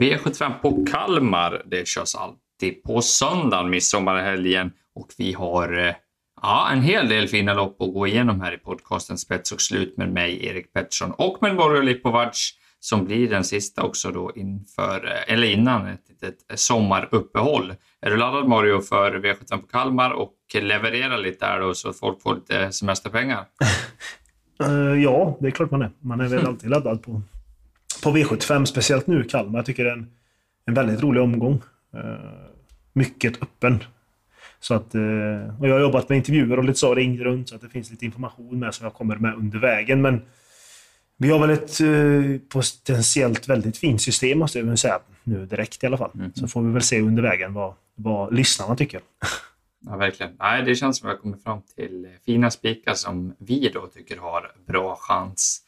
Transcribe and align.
V75 0.00 0.52
på 0.62 0.84
Kalmar, 0.84 1.62
det 1.66 1.88
körs 1.88 2.14
alltid 2.14 2.82
på 2.82 3.02
söndagen, 3.02 3.70
midsommarhelgen. 3.70 4.72
Och 4.94 5.08
vi 5.18 5.32
har 5.32 5.78
eh, 5.78 5.94
ja, 6.42 6.68
en 6.72 6.82
hel 6.82 7.08
del 7.08 7.28
fina 7.28 7.54
lopp 7.54 7.82
att 7.82 7.94
gå 7.94 8.06
igenom 8.06 8.40
här 8.40 8.54
i 8.54 8.58
podcasten 8.58 9.18
Spets 9.18 9.52
och 9.52 9.60
slut 9.60 9.96
med 9.96 10.12
mig, 10.12 10.46
Erik 10.46 10.72
Pettersson, 10.72 11.10
och 11.10 11.38
med 11.40 11.56
Borgo 11.56 11.80
Lipovac 11.80 12.52
som 12.80 13.04
blir 13.04 13.30
den 13.30 13.44
sista 13.44 13.82
också 13.82 14.10
då 14.10 14.32
inför, 14.34 15.06
eh, 15.06 15.34
eller 15.34 15.46
innan 15.46 15.86
ett 15.86 16.08
litet 16.08 16.60
sommaruppehåll. 16.60 17.74
Är 18.00 18.10
du 18.10 18.16
laddad 18.16 18.48
Mario 18.48 18.80
för 18.80 19.12
V75 19.12 19.60
på 19.60 19.66
Kalmar 19.66 20.10
och 20.10 20.34
leverera 20.54 21.16
lite 21.16 21.46
där 21.46 21.60
då 21.60 21.74
så 21.74 21.88
att 21.88 21.98
folk 21.98 22.22
får 22.22 22.34
lite 22.34 22.72
semesterpengar? 22.72 23.46
uh, 24.62 25.02
ja, 25.02 25.36
det 25.40 25.46
är 25.46 25.50
klart 25.50 25.70
man 25.70 25.82
är. 25.82 25.90
Man 26.00 26.20
är 26.20 26.28
väl 26.28 26.46
alltid 26.46 26.70
laddad 26.70 27.02
på, 27.02 27.22
på 28.02 28.10
V75, 28.10 28.64
speciellt 28.64 29.06
nu 29.06 29.24
i 29.24 29.28
Kalmar. 29.28 29.58
Jag 29.58 29.66
tycker 29.66 29.84
det 29.84 29.90
är 29.90 29.94
en, 29.94 30.10
en 30.66 30.74
väldigt 30.74 31.02
rolig 31.02 31.22
omgång. 31.22 31.62
Uh, 31.94 32.02
mycket 32.92 33.42
öppen. 33.42 33.84
Så 34.60 34.74
att, 34.74 34.94
uh, 34.94 35.60
och 35.60 35.68
jag 35.68 35.74
har 35.74 35.80
jobbat 35.80 36.08
med 36.08 36.16
intervjuer 36.16 36.58
och 36.58 36.64
lite 36.64 36.78
så, 36.78 36.94
ringt 36.94 37.20
runt 37.20 37.48
så 37.48 37.54
att 37.54 37.60
det 37.60 37.68
finns 37.68 37.90
lite 37.90 38.04
information 38.04 38.58
med 38.58 38.74
som 38.74 38.84
jag 38.84 38.94
kommer 38.94 39.16
med 39.16 39.34
under 39.34 39.58
vägen. 39.58 40.02
Men 40.02 40.20
vi 41.20 41.30
har 41.30 41.38
väl 41.38 41.50
ett 41.50 41.80
eh, 41.80 42.48
potentiellt 42.48 43.48
väldigt 43.48 43.76
fint 43.76 44.02
system 44.02 44.38
måste 44.38 44.58
jag 44.58 44.66
väl 44.66 44.78
säga. 44.78 44.98
Nu 45.24 45.46
direkt 45.46 45.84
i 45.84 45.86
alla 45.86 45.96
fall. 45.96 46.10
Mm. 46.14 46.32
Så 46.34 46.48
får 46.48 46.62
vi 46.62 46.72
väl 46.72 46.82
se 46.82 47.00
under 47.00 47.22
vägen 47.22 47.54
vad, 47.54 47.74
vad 47.94 48.34
lyssnarna 48.34 48.76
tycker. 48.76 49.00
Ja, 49.86 49.96
verkligen. 49.96 50.32
Nej, 50.38 50.62
det 50.62 50.74
känns 50.74 50.98
som 50.98 51.08
att 51.08 51.12
vi 51.12 51.16
har 51.16 51.22
kommit 51.22 51.42
fram 51.42 51.62
till 51.76 52.08
fina 52.26 52.50
spikar 52.50 52.94
som 52.94 53.34
vi 53.38 53.70
då 53.74 53.86
tycker 53.86 54.16
har 54.16 54.52
bra 54.66 54.96
chans. 55.00 55.62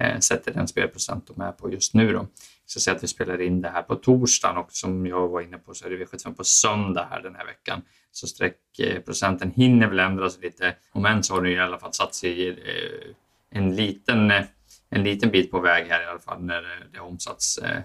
Eh, 0.00 0.18
sätter 0.18 0.52
den 0.52 0.68
spelprocent 0.68 1.26
de 1.26 1.40
är 1.40 1.52
på 1.52 1.72
just 1.72 1.94
nu. 1.94 2.12
Då. 2.12 2.26
Så 2.66 2.80
säg 2.80 2.94
att 2.94 3.02
vi 3.02 3.06
spelar 3.06 3.40
in 3.40 3.60
det 3.60 3.68
här 3.68 3.82
på 3.82 3.94
torsdagen 3.94 4.56
och 4.56 4.72
som 4.72 5.06
jag 5.06 5.28
var 5.28 5.40
inne 5.40 5.58
på 5.58 5.74
så 5.74 5.86
är 5.86 5.90
det 5.90 6.04
V75 6.04 6.34
på 6.34 6.44
söndag 6.44 7.08
här 7.10 7.22
den 7.22 7.34
här 7.34 7.46
veckan. 7.46 7.82
Så 8.12 8.26
streckprocenten 8.26 9.50
hinner 9.50 9.88
väl 9.88 9.98
ändras 9.98 10.38
lite. 10.42 10.74
Om 10.92 11.06
än 11.06 11.22
så 11.22 11.34
har 11.34 11.42
den 11.42 11.52
i 11.52 11.60
alla 11.60 11.78
fall 11.78 11.92
satt 11.92 12.14
sig 12.14 12.48
eh, 12.48 13.14
en 13.50 13.76
liten 13.76 14.30
eh, 14.30 14.44
en 14.90 15.04
liten 15.04 15.30
bit 15.30 15.50
på 15.50 15.60
väg 15.60 15.86
här 15.86 16.02
i 16.02 16.06
alla 16.06 16.18
fall 16.18 16.42
när 16.42 16.62
det 16.92 16.98
har 16.98 17.06
omsatts 17.06 17.58
eh, 17.58 17.80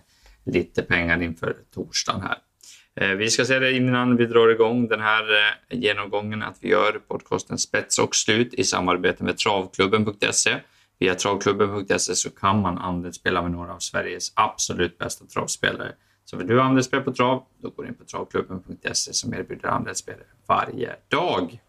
lite 0.46 0.82
pengar 0.82 1.22
inför 1.22 1.56
torsdagen 1.74 2.22
här. 2.22 2.38
Eh, 2.96 3.16
vi 3.16 3.30
ska 3.30 3.46
se 3.46 3.60
det 3.60 3.72
innan 3.72 4.18
vi 4.18 4.26
drar 4.26 4.50
igång 4.50 4.88
den 4.88 5.02
här 5.02 5.24
eh, 5.24 5.80
genomgången 5.80 6.44
att 6.44 6.58
vi 6.62 6.70
gör 6.70 7.02
podcasten 7.08 7.58
Spets 7.58 8.00
och 8.00 8.16
slut 8.16 8.54
i 8.54 8.64
samarbete 8.64 9.24
med 9.24 9.38
travklubben.se. 9.38 10.56
Via 11.02 11.16
travklubben.se 11.16 12.16
så 12.16 12.30
kan 12.30 12.62
man 12.62 12.78
andelsspela 12.78 13.42
med 13.42 13.52
några 13.52 13.74
av 13.74 13.80
Sveriges 13.80 14.32
absolut 14.36 14.98
bästa 14.98 15.26
travspelare. 15.26 15.92
Så 16.26 16.38
vill 16.38 16.48
du 16.48 16.62
andelsspela 16.62 17.04
på 17.04 17.14
trav, 17.14 17.44
då 17.62 17.70
går 17.70 17.84
du 17.84 17.90
in 17.90 17.96
på 17.96 18.04
travklubben.se 18.04 19.14
som 19.14 19.34
erbjuder 19.34 19.68
andelsspel 19.68 20.16
varje 20.48 20.96
dag. 21.10 21.62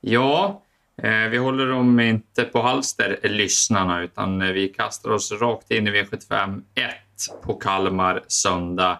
Ja, 0.00 0.62
Eh, 1.02 1.28
vi 1.28 1.36
håller 1.36 1.66
dem 1.66 2.00
inte 2.00 2.44
på 2.44 2.62
halster, 2.62 3.18
lyssnarna, 3.22 4.02
utan 4.02 4.42
eh, 4.42 4.52
vi 4.52 4.68
kastar 4.68 5.10
oss 5.10 5.32
rakt 5.32 5.70
in 5.70 5.88
i 5.88 5.90
V75 5.90 6.62
1 6.74 7.42
på 7.42 7.54
Kalmar 7.54 8.24
söndag. 8.26 8.98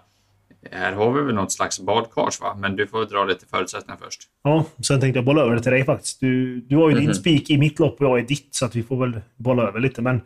Här 0.73 0.93
har 0.93 1.13
vi 1.13 1.23
väl 1.23 1.35
något 1.35 1.53
slags 1.53 1.81
badkars, 1.81 2.41
va? 2.41 2.57
Men 2.59 2.77
du 2.77 2.87
får 2.87 3.05
dra 3.05 3.25
lite 3.25 3.47
förutsättningar 3.47 3.99
först. 4.05 4.21
Ja, 4.43 4.65
sen 4.83 5.01
tänkte 5.01 5.19
jag 5.19 5.25
bolla 5.25 5.43
över 5.43 5.55
det 5.55 5.63
till 5.63 5.73
dig 5.73 5.85
faktiskt. 5.85 6.21
Du, 6.21 6.61
du 6.61 6.77
har 6.77 6.83
ju 6.83 6.93
mm 6.93 6.97
-hmm. 6.97 7.01
din 7.01 7.09
mhm. 7.09 7.15
spik 7.15 7.51
i 7.51 7.59
mitt 7.59 7.79
lopp 7.79 8.01
och 8.01 8.07
jag 8.07 8.19
i 8.19 8.23
ditt, 8.23 8.49
så 8.51 8.67
att 8.67 8.77
vi 8.77 8.83
får 8.83 8.97
väl 8.97 9.21
bolla 9.37 9.63
över 9.63 9.81
lite. 9.81 10.03
Men 10.03 10.21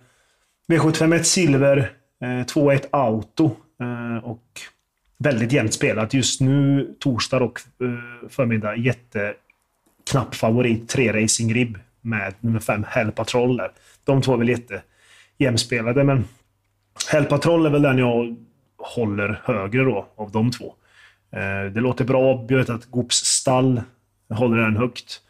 V75 0.68 1.14
1 1.16 1.26
silver, 1.26 1.78
eh, 2.22 2.26
2-1 2.26 2.86
auto 2.90 3.56
eh, 3.80 4.24
och 4.24 4.60
väldigt 5.18 5.52
jämnt 5.52 5.74
spelat. 5.74 6.14
Just 6.14 6.40
nu, 6.40 6.94
torsdag 6.98 7.42
och 7.42 7.60
eh, 7.82 8.28
förmiddag, 8.28 8.76
jätte 8.76 9.34
knapp 10.10 10.34
favorit, 10.34 10.88
tre 10.88 11.22
Racing 11.22 11.54
Rib 11.54 11.78
med 12.00 12.34
nummer 12.40 12.60
fem 12.60 12.84
Hell 12.88 13.12
Patrol 13.12 13.56
där. 13.56 13.70
De 14.04 14.22
två 14.22 14.32
är 14.32 14.36
väl 14.36 14.48
jättejämspelade, 14.48 16.04
men 16.04 16.24
Hell 17.12 17.24
Patrol 17.24 17.66
är 17.66 17.70
väl 17.70 17.82
den 17.82 17.98
jag 17.98 18.36
håller 18.80 19.40
högre 19.44 19.84
då, 19.84 20.06
av 20.16 20.30
de 20.30 20.50
två. 20.50 20.74
Eh, 21.32 21.72
det 21.72 21.80
låter 21.80 22.04
bra. 22.04 22.46
Jag 22.48 22.58
vet 22.58 22.70
att 22.70 22.86
Goops 22.86 23.16
stall 23.16 23.82
håller 24.28 24.56
den 24.56 24.76
högt 24.76 25.20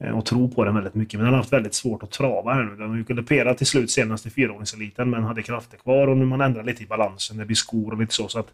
eh, 0.00 0.18
och 0.18 0.26
tror 0.26 0.48
på 0.48 0.64
den 0.64 0.74
väldigt 0.74 0.94
mycket. 0.94 1.14
Men 1.14 1.24
den 1.24 1.32
har 1.32 1.38
haft 1.38 1.52
väldigt 1.52 1.74
svårt 1.74 2.02
att 2.02 2.10
trava 2.10 2.54
här 2.54 2.62
nu. 2.62 2.76
Den 2.76 2.88
har 2.90 2.96
ju 2.96 3.04
galopperat 3.04 3.58
till 3.58 3.66
slut 3.66 3.90
senast 3.90 4.26
i 4.26 4.30
fyraåringseliten, 4.30 5.10
men 5.10 5.24
hade 5.24 5.42
krafter 5.42 5.76
kvar 5.76 6.06
och 6.08 6.16
nu 6.16 6.24
man 6.24 6.40
ändrar 6.40 6.64
lite 6.64 6.82
i 6.82 6.86
balansen. 6.86 7.36
Det 7.36 7.44
blir 7.44 7.56
skor 7.56 7.92
och 7.92 8.00
lite 8.00 8.14
så, 8.14 8.28
så 8.28 8.38
att 8.38 8.48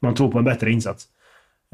man 0.00 0.14
tror 0.14 0.30
på 0.30 0.38
en 0.38 0.44
bättre 0.44 0.70
insats. 0.70 1.08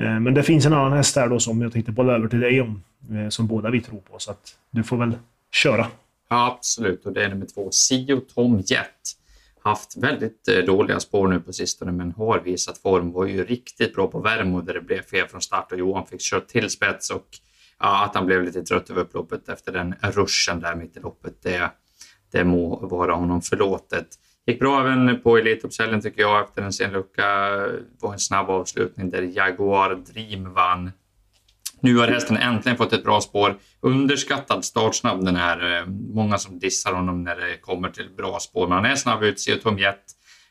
Eh, 0.02 0.20
men 0.20 0.34
det 0.34 0.42
finns 0.42 0.66
en 0.66 0.72
annan 0.72 0.92
häst 0.92 1.14
där 1.14 1.28
då 1.28 1.38
som 1.40 1.62
jag 1.62 1.72
tänkte 1.72 1.92
bolla 1.92 2.12
över 2.12 2.28
till 2.28 2.40
dig 2.40 2.60
om. 2.60 2.82
Som 3.28 3.46
båda 3.46 3.70
vi 3.70 3.80
tror 3.80 4.00
på. 4.00 4.18
Så 4.18 4.30
att 4.30 4.56
du 4.70 4.82
får 4.82 4.96
väl 4.96 5.18
köra. 5.52 5.86
Ja, 6.28 6.56
absolut. 6.58 7.06
Och 7.06 7.12
det 7.12 7.24
är 7.24 7.28
nummer 7.28 7.46
två, 7.46 7.68
Sio 7.70 8.20
Tom 8.20 8.60
Jet. 8.60 9.19
Haft 9.62 9.96
väldigt 9.96 10.48
eh, 10.48 10.58
dåliga 10.58 11.00
spår 11.00 11.28
nu 11.28 11.40
på 11.40 11.52
sistone, 11.52 11.92
men 11.92 12.12
har 12.12 12.40
visat 12.40 12.78
form. 12.78 13.12
Var 13.12 13.26
ju 13.26 13.44
riktigt 13.44 13.94
bra 13.94 14.06
på 14.06 14.20
Värmo 14.20 14.60
där 14.60 14.74
det 14.74 14.80
blev 14.80 15.02
fel 15.02 15.28
från 15.28 15.40
start 15.40 15.72
och 15.72 15.78
Johan 15.78 16.06
fick 16.06 16.20
köra 16.20 16.40
till 16.40 16.70
spets 16.70 17.10
och 17.10 17.26
ja, 17.78 18.04
att 18.04 18.14
han 18.14 18.26
blev 18.26 18.44
lite 18.44 18.62
trött 18.62 18.90
över 18.90 19.02
upploppet 19.02 19.48
efter 19.48 19.72
den 19.72 19.94
ruschen 20.02 20.60
där 20.60 20.74
mitt 20.74 20.96
i 20.96 21.00
loppet. 21.00 21.42
Det, 21.42 21.70
det 22.32 22.44
må 22.44 22.86
vara 22.86 23.14
honom 23.14 23.42
förlåtet. 23.42 24.06
Gick 24.46 24.58
bra 24.58 24.80
även 24.80 25.20
på 25.20 25.38
Elitloppshelgen 25.38 26.00
tycker 26.00 26.22
jag 26.22 26.44
efter 26.44 26.62
en 26.62 26.72
sen 26.72 26.92
lucka. 26.92 27.26
Det 27.26 27.82
var 28.00 28.12
en 28.12 28.18
snabb 28.18 28.50
avslutning 28.50 29.10
där 29.10 29.22
Jaguar 29.22 29.94
Dream 29.94 30.52
vann. 30.52 30.90
Nu 31.80 31.96
har 31.96 32.08
hästen 32.08 32.36
äntligen 32.36 32.76
fått 32.76 32.92
ett 32.92 33.04
bra 33.04 33.20
spår. 33.20 33.58
Underskattad 33.80 34.64
startsnabb 34.64 35.24
den 35.24 35.36
här. 35.36 35.78
Eh, 35.78 35.86
många 36.14 36.38
som 36.38 36.58
dissar 36.58 36.92
honom 36.92 37.24
när 37.24 37.36
det 37.36 37.56
kommer 37.60 37.90
till 37.90 38.10
bra 38.16 38.38
spår. 38.40 38.68
Men 38.68 38.76
han 38.76 38.84
är 38.84 38.96
snabb 38.96 39.22
ut, 39.22 39.40
ser 39.40 39.56
Tom 39.56 39.78
Jett. 39.78 40.04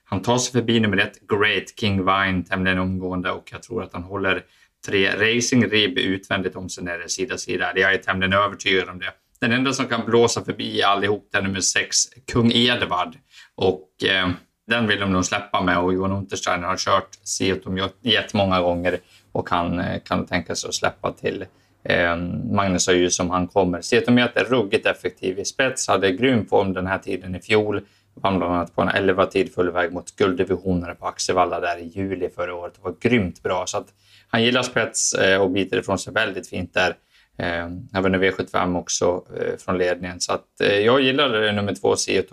Han 0.04 0.22
tar 0.22 0.38
sig 0.38 0.52
förbi 0.52 0.80
nummer 0.80 0.98
ett, 0.98 1.20
Great 1.28 1.80
King 1.80 2.06
Vine, 2.06 2.44
tämligen 2.44 2.80
omgående 2.80 3.32
och 3.32 3.50
jag 3.52 3.64
tror 3.64 3.84
att 3.84 3.94
han 3.94 4.04
håller 4.04 4.44
tre 4.88 5.12
Racing 5.12 5.72
Rib 5.72 5.98
utvändigt 5.98 6.56
om 6.56 6.70
sig 6.70 6.84
när 6.84 6.98
det 6.98 7.04
är 7.04 7.08
sida 7.08 7.38
sida. 7.38 7.72
Jag 7.76 7.94
är 7.94 7.98
tämligen 7.98 8.34
övertygad 8.34 8.90
om 8.90 9.00
det. 9.00 9.12
Den 9.42 9.52
enda 9.52 9.74
som 9.74 9.86
kan 9.88 10.06
blåsa 10.06 10.46
förbi 10.46 10.84
allihop 10.84 11.36
är 11.36 11.42
nummer 11.42 11.60
sex, 11.60 11.98
Kung 12.32 12.52
Edvard. 12.52 13.16
Och 13.56 14.04
eh, 14.04 14.30
den 14.68 14.88
vill 14.88 15.00
de 15.00 15.14
nog 15.14 15.26
släppa 15.26 15.62
med 15.62 15.78
och 15.78 15.94
Johan 15.94 16.12
Untersteiner 16.12 16.68
har 16.68 16.78
kört 16.78 17.10
Seatom 17.24 17.90
jättemånga 18.02 18.62
gånger 18.62 19.00
och 19.32 19.50
han 19.50 19.80
eh, 19.80 20.00
kan 20.00 20.26
tänka 20.26 20.56
sig 20.56 20.68
att 20.68 20.76
släppa 20.76 21.12
till 21.12 21.46
eh, 21.84 22.16
Magnus 22.52 22.88
har 22.88 22.94
ju 22.94 23.10
som 23.10 23.30
han 23.30 23.48
kommer. 23.48 23.82
Cetomet 23.82 24.38
är 24.38 24.44
ruggigt 24.44 24.86
effektiv 24.86 25.40
i 25.40 25.46
spets, 25.46 25.88
hade 25.88 26.12
grym 26.12 26.46
form 26.46 26.74
den 26.74 26.88
här 26.88 26.98
tiden 26.98 27.36
i 27.36 27.40
fjol. 27.40 27.82
Vann 28.14 28.38
bland 28.38 28.54
annat 28.54 28.76
på 28.76 28.82
en 28.82 28.90
11 28.90 29.26
tid 29.26 29.54
full 29.54 29.72
väg 29.72 29.94
mot 29.94 30.16
gulddivisionerna 30.16 30.96
på 30.96 31.06
Axevalla 31.06 31.60
där 31.60 31.78
i 31.78 31.88
juli 31.88 32.30
förra 32.30 32.56
året. 32.56 32.74
Det 32.76 32.82
var 32.84 32.96
grymt 33.00 33.44
bra. 33.44 33.64
Så 33.68 33.78
att 33.78 33.88
han 34.30 34.44
gillar 34.44 34.64
spets 34.64 35.14
eh, 35.14 35.42
och 35.42 35.52
biter 35.52 35.78
ifrån 35.78 36.00
sig 36.00 36.14
väldigt 36.14 36.50
fint 36.50 36.74
där. 36.74 36.96
Eh, 37.38 37.68
även 37.94 38.16
V75 38.16 38.80
också 38.80 39.24
från 39.66 39.78
ledningen. 39.78 40.20
Så 40.20 40.34
att, 40.34 40.46
jag 40.60 41.02
gillar 41.02 41.52
nummer 41.52 41.76
två, 41.76 41.96
Jet 42.08 42.32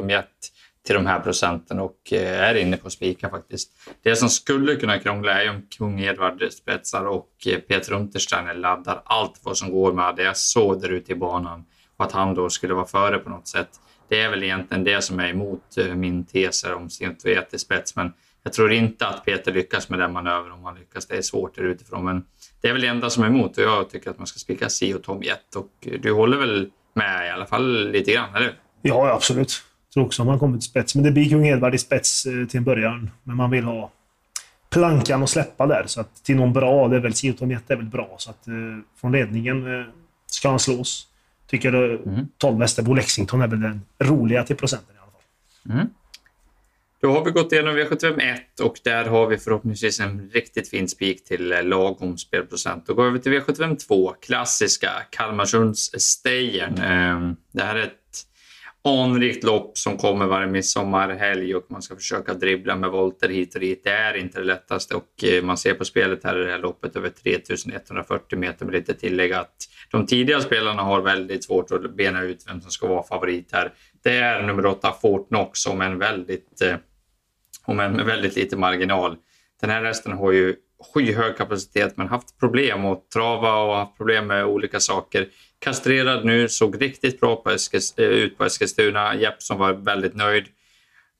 till 0.86 0.94
de 0.94 1.06
här 1.06 1.20
procenten 1.20 1.78
och 1.78 2.12
eh, 2.12 2.40
är 2.40 2.54
inne 2.54 2.76
på 2.76 2.90
spika 2.90 3.30
faktiskt. 3.30 3.70
Det 4.02 4.16
som 4.16 4.30
skulle 4.30 4.76
kunna 4.76 4.98
krångla 4.98 5.42
är 5.42 5.50
om 5.50 5.62
kung 5.78 6.00
Edvard 6.00 6.42
spetsar 6.50 7.04
och 7.04 7.30
eh, 7.46 7.58
Peter 7.58 7.92
Untersteiner 7.92 8.54
laddar 8.54 9.02
allt 9.04 9.40
vad 9.42 9.58
som 9.58 9.70
går 9.70 9.92
med 9.92 10.16
det 10.16 10.36
så 10.36 10.74
där 10.74 10.88
ute 10.88 11.12
i 11.12 11.14
banan 11.14 11.64
och 11.96 12.04
att 12.04 12.12
han 12.12 12.34
då 12.34 12.50
skulle 12.50 12.74
vara 12.74 12.86
före 12.86 13.18
på 13.18 13.30
något 13.30 13.48
sätt. 13.48 13.68
Det 14.08 14.20
är 14.20 14.30
väl 14.30 14.42
egentligen 14.42 14.84
det 14.84 15.02
som 15.02 15.20
är 15.20 15.28
emot 15.28 15.78
eh, 15.78 15.94
min 15.94 16.24
tes 16.24 16.64
om 16.64 16.90
Sintoet 16.90 17.54
i 17.54 17.58
spets, 17.58 17.96
men 17.96 18.12
jag 18.42 18.52
tror 18.52 18.72
inte 18.72 19.06
att 19.06 19.24
Peter 19.24 19.52
lyckas 19.52 19.88
med 19.88 19.98
den 19.98 20.12
manövern 20.12 20.52
om 20.52 20.64
han 20.64 20.74
lyckas. 20.74 21.06
Det 21.06 21.16
är 21.16 21.22
svårt 21.22 21.56
där 21.56 21.62
utifrån, 21.62 22.04
men 22.04 22.24
det 22.60 22.68
är 22.68 22.72
väl 22.72 22.82
det 22.82 22.88
enda 22.88 23.10
som 23.10 23.22
är 23.22 23.26
emot 23.26 23.58
och 23.58 23.64
jag 23.64 23.90
tycker 23.90 24.10
att 24.10 24.18
man 24.18 24.26
ska 24.26 24.38
spika 24.38 24.68
Si 24.68 24.94
och 24.94 25.02
Tom 25.02 25.22
Jett 25.22 25.56
och 25.56 25.88
du 26.00 26.12
håller 26.12 26.36
väl 26.36 26.70
med 26.94 27.26
i 27.26 27.30
alla 27.30 27.46
fall 27.46 27.90
lite 27.90 28.12
grann, 28.12 28.34
eller 28.34 28.52
Ja, 28.82 29.12
absolut 29.12 29.62
tror 29.96 30.06
också 30.06 30.22
att 30.22 30.26
man 30.26 30.38
kommer 30.38 30.58
till 30.58 30.68
spets. 30.68 30.94
Men 30.94 31.04
det 31.04 31.10
blir 31.10 31.28
kung 31.28 31.46
Edvard 31.46 31.74
i 31.74 31.78
spets 31.78 32.26
eh, 32.26 32.46
till 32.46 32.58
en 32.58 32.64
början. 32.64 33.10
Men 33.22 33.36
man 33.36 33.50
vill 33.50 33.64
ha 33.64 33.90
plankan 34.70 35.22
att 35.22 35.30
släppa 35.30 35.66
där. 35.66 35.84
Så 35.86 36.00
att 36.00 36.24
till 36.24 36.36
någon 36.36 36.52
bra, 36.52 36.88
det 36.88 36.96
är 36.96 37.00
väl 37.00 37.14
Siotom 37.14 37.50
är 37.50 37.76
väl 37.76 37.84
bra. 37.84 38.14
Så 38.18 38.30
att 38.30 38.48
eh, 38.48 38.54
från 39.00 39.12
ledningen 39.12 39.80
eh, 39.80 39.86
ska 40.26 40.48
han 40.48 40.58
slås. 40.58 41.08
Tycker 41.46 41.72
du 41.72 42.02
mm. 42.06 42.28
12 42.38 42.58
Västerbo 42.58 42.94
Lexington 42.94 43.42
är 43.42 43.46
väl 43.46 43.60
den 43.60 43.82
roliga 43.98 44.44
till 44.44 44.56
procenten 44.56 44.96
i 44.96 44.98
alla 44.98 45.10
fall. 45.10 45.72
Mm. 45.78 45.86
Då 47.00 47.12
har 47.12 47.24
vi 47.24 47.30
gått 47.30 47.52
igenom 47.52 47.76
V751 47.76 48.36
och 48.62 48.76
där 48.84 49.04
har 49.04 49.26
vi 49.26 49.38
förhoppningsvis 49.38 50.00
en 50.00 50.30
riktigt 50.30 50.68
fin 50.68 50.88
spik 50.88 51.24
till 51.24 51.54
lagom 51.62 52.18
spelprocent. 52.18 52.86
Då 52.86 52.94
går 52.94 53.10
vi 53.10 53.18
till 53.18 53.32
V752, 53.32 54.14
klassiska 54.20 54.90
Kalmarsunds 55.10 55.90
Stejern. 55.98 56.74
Det 57.52 57.62
här 57.62 57.76
är 57.76 57.82
ett 57.82 58.26
anrikt 58.86 59.44
lopp 59.44 59.78
som 59.78 59.96
kommer 59.96 60.26
varje 60.26 60.46
midsommarhelg 60.46 61.56
och 61.56 61.66
man 61.68 61.82
ska 61.82 61.96
försöka 61.96 62.34
dribbla 62.34 62.76
med 62.76 62.90
volter 62.90 63.28
hit 63.28 63.54
och 63.54 63.60
dit. 63.60 63.84
Det 63.84 63.90
är 63.90 64.14
inte 64.14 64.38
det 64.38 64.44
lättaste 64.44 64.94
och 64.94 65.24
eh, 65.24 65.42
man 65.42 65.56
ser 65.56 65.74
på 65.74 65.84
spelet 65.84 66.24
här 66.24 66.42
i 66.42 66.44
det 66.44 66.50
här 66.50 66.58
loppet 66.58 66.96
över 66.96 67.10
3140 67.10 68.38
meter 68.38 68.64
med 68.64 68.74
lite 68.74 68.94
tillägg 68.94 69.32
att 69.32 69.56
de 69.90 70.06
tidigare 70.06 70.42
spelarna 70.42 70.82
har 70.82 71.02
väldigt 71.02 71.44
svårt 71.44 71.70
att 71.70 71.96
bena 71.96 72.22
ut 72.22 72.44
vem 72.48 72.60
som 72.60 72.70
ska 72.70 72.86
vara 72.86 73.02
favorit 73.02 73.48
här. 73.52 73.72
Det 74.04 74.16
är 74.16 74.42
nummer 74.42 74.66
åtta 74.66 74.94
Fortnox 75.02 75.60
som 75.60 75.80
en 75.80 75.98
väldigt, 75.98 76.62
eh, 76.62 76.76
om 77.64 77.80
en 77.80 77.92
med 77.92 78.06
väldigt 78.06 78.36
lite 78.36 78.56
marginal. 78.56 79.16
Den 79.60 79.70
här 79.70 79.84
hästen 79.84 80.12
har 80.12 80.32
ju 80.32 80.56
skyhög 80.94 81.36
kapacitet 81.36 81.96
men 81.96 82.08
haft 82.08 82.38
problem 82.40 82.84
att 82.84 83.10
trava 83.10 83.56
och 83.56 83.76
haft 83.76 83.96
problem 83.96 84.26
med 84.26 84.44
olika 84.44 84.80
saker. 84.80 85.28
Kastrerad 85.58 86.24
nu, 86.24 86.48
såg 86.48 86.82
riktigt 86.82 87.20
bra 87.20 87.36
på 87.36 87.50
Eskils, 87.50 87.94
eh, 87.98 88.04
ut 88.04 88.38
på 88.38 88.44
Eskilstuna. 88.44 89.16
Jeppsson 89.16 89.58
var 89.58 89.72
väldigt 89.72 90.14
nöjd. 90.14 90.44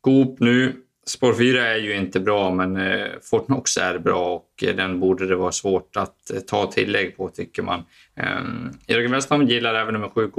Goop 0.00 0.41
nu. 0.41 0.83
Spår 1.06 1.35
4 1.35 1.67
är 1.67 1.77
ju 1.77 1.97
inte 1.97 2.21
bra, 2.21 2.50
men 2.50 2.77
eh, 2.77 3.06
Fortnox 3.23 3.77
är 3.77 3.99
bra 3.99 4.35
och 4.35 4.65
eh, 4.65 4.77
den 4.77 5.00
borde 5.00 5.27
det 5.27 5.37
vara 5.37 5.53
svårt 5.53 5.97
att 5.97 6.31
eh, 6.31 6.41
ta 6.41 6.67
tillägg 6.73 7.17
på, 7.17 7.29
tycker 7.29 7.62
man. 7.62 7.85
Eh, 8.17 8.41
Jörgen 8.87 9.12
Westholm 9.12 9.47
gillar 9.47 9.75
även 9.75 9.94
nummer 9.94 10.09
7, 10.09 10.31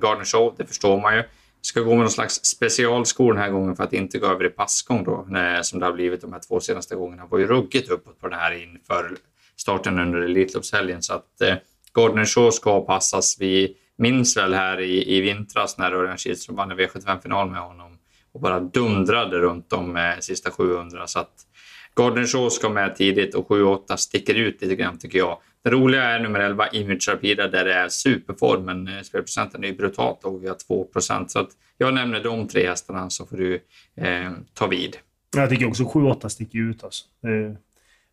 Gardner 0.00 0.24
Show. 0.24 0.54
Det 0.58 0.66
förstår 0.66 1.00
man 1.00 1.16
ju. 1.16 1.22
Ska 1.62 1.80
gå 1.80 1.90
med 1.90 1.98
någon 1.98 2.10
slags 2.10 2.44
specialskor 2.44 3.32
den 3.32 3.42
här 3.42 3.50
gången 3.50 3.76
för 3.76 3.84
att 3.84 3.92
inte 3.92 4.18
gå 4.18 4.26
över 4.26 4.44
i 4.44 4.48
passgång 4.48 5.04
då, 5.04 5.26
som 5.62 5.80
det 5.80 5.86
har 5.86 5.92
blivit 5.92 6.20
de 6.20 6.32
här 6.32 6.40
två 6.48 6.60
senaste 6.60 6.94
gångerna. 6.94 7.26
var 7.26 7.38
ju 7.38 7.46
ruggigt 7.46 7.90
uppåt 7.90 8.20
på 8.20 8.28
det 8.28 8.36
här 8.36 8.52
inför 8.62 9.16
starten 9.56 9.98
under 9.98 10.20
Elitloppshelgen. 10.20 11.02
Så 11.02 11.14
att 11.14 11.40
eh, 11.40 11.54
Gordon 11.92 12.26
Shaw 12.26 12.50
ska 12.50 12.80
passas. 12.80 13.36
Vi 13.40 13.76
minns 13.98 14.36
väl 14.36 14.54
här 14.54 14.80
i, 14.80 15.16
i 15.16 15.20
vintras 15.20 15.78
när 15.78 15.92
Örjan 15.92 16.18
Kihlström 16.18 16.56
vann 16.56 16.70
en 16.70 16.78
V75-final 16.78 17.50
med 17.50 17.60
honom 17.60 17.98
och 18.32 18.40
bara 18.40 18.60
dundrade 18.60 19.38
runt 19.38 19.70
de 19.70 19.96
eh, 19.96 20.18
sista 20.20 20.50
700. 20.50 21.06
Så 21.06 21.18
att 21.18 21.46
Gordon 21.94 22.26
Shaw 22.26 22.50
ska 22.50 22.68
med 22.68 22.96
tidigt 22.96 23.34
och 23.34 23.48
7-8 23.48 23.96
sticker 23.96 24.34
ut 24.34 24.62
lite 24.62 24.76
grann 24.76 24.98
tycker 24.98 25.18
jag. 25.18 25.38
Det 25.64 25.70
roliga 25.70 26.02
är 26.02 26.20
nummer 26.20 26.40
11, 26.40 26.68
Image 26.68 27.08
Rapida, 27.08 27.48
där 27.48 27.64
det 27.64 27.74
är 27.74 27.88
superform, 27.88 28.64
men 28.64 28.88
eh, 28.88 29.02
spelprocenten 29.02 29.64
är 29.64 29.72
brutalt 29.72 30.24
och 30.24 30.44
Vi 30.44 30.48
har 30.48 30.56
2% 30.56 31.28
Så 31.28 31.38
att 31.38 31.50
jag 31.78 31.94
nämner 31.94 32.22
de 32.22 32.48
tre 32.48 32.68
hästarna 32.68 33.10
så 33.10 33.26
får 33.26 33.36
du 33.36 33.54
eh, 33.96 34.30
ta 34.54 34.66
vid. 34.66 34.96
Jag 35.36 35.50
tycker 35.50 35.68
också 35.68 35.82
7-8 35.82 36.28
sticker 36.28 36.58
ut. 36.58 36.84
Alltså. 36.84 37.04
Eh, 37.24 37.56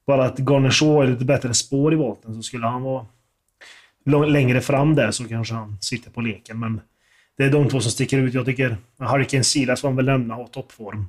bara 0.07 0.25
att 0.25 0.39
Garner 0.39 0.71
Shaw 0.71 1.03
är 1.03 1.07
lite 1.07 1.25
bättre 1.25 1.53
spår 1.53 1.94
i 1.94 1.95
volten 1.95 2.35
så 2.35 2.41
skulle 2.41 2.68
han 2.68 2.83
vara 2.83 3.06
längre 4.07 4.62
fram 4.62 4.95
där 4.95 5.12
så 5.12 5.27
kanske 5.27 5.54
han 5.54 5.77
sitter 5.81 6.12
på 6.12 6.21
leken. 6.21 6.59
Men 6.59 6.81
det 7.38 7.44
är 7.44 7.51
de 7.51 7.69
två 7.69 7.80
som 7.80 7.92
sticker 7.92 8.18
ut. 8.18 8.33
Jag 8.33 8.45
tycker 8.45 8.77
Hurricane 9.00 9.44
Silas 9.44 9.81
får 9.81 9.88
han 9.88 9.95
väl 9.95 10.06
lämna 10.06 10.33
ha 10.33 10.48
toppform. 10.48 11.06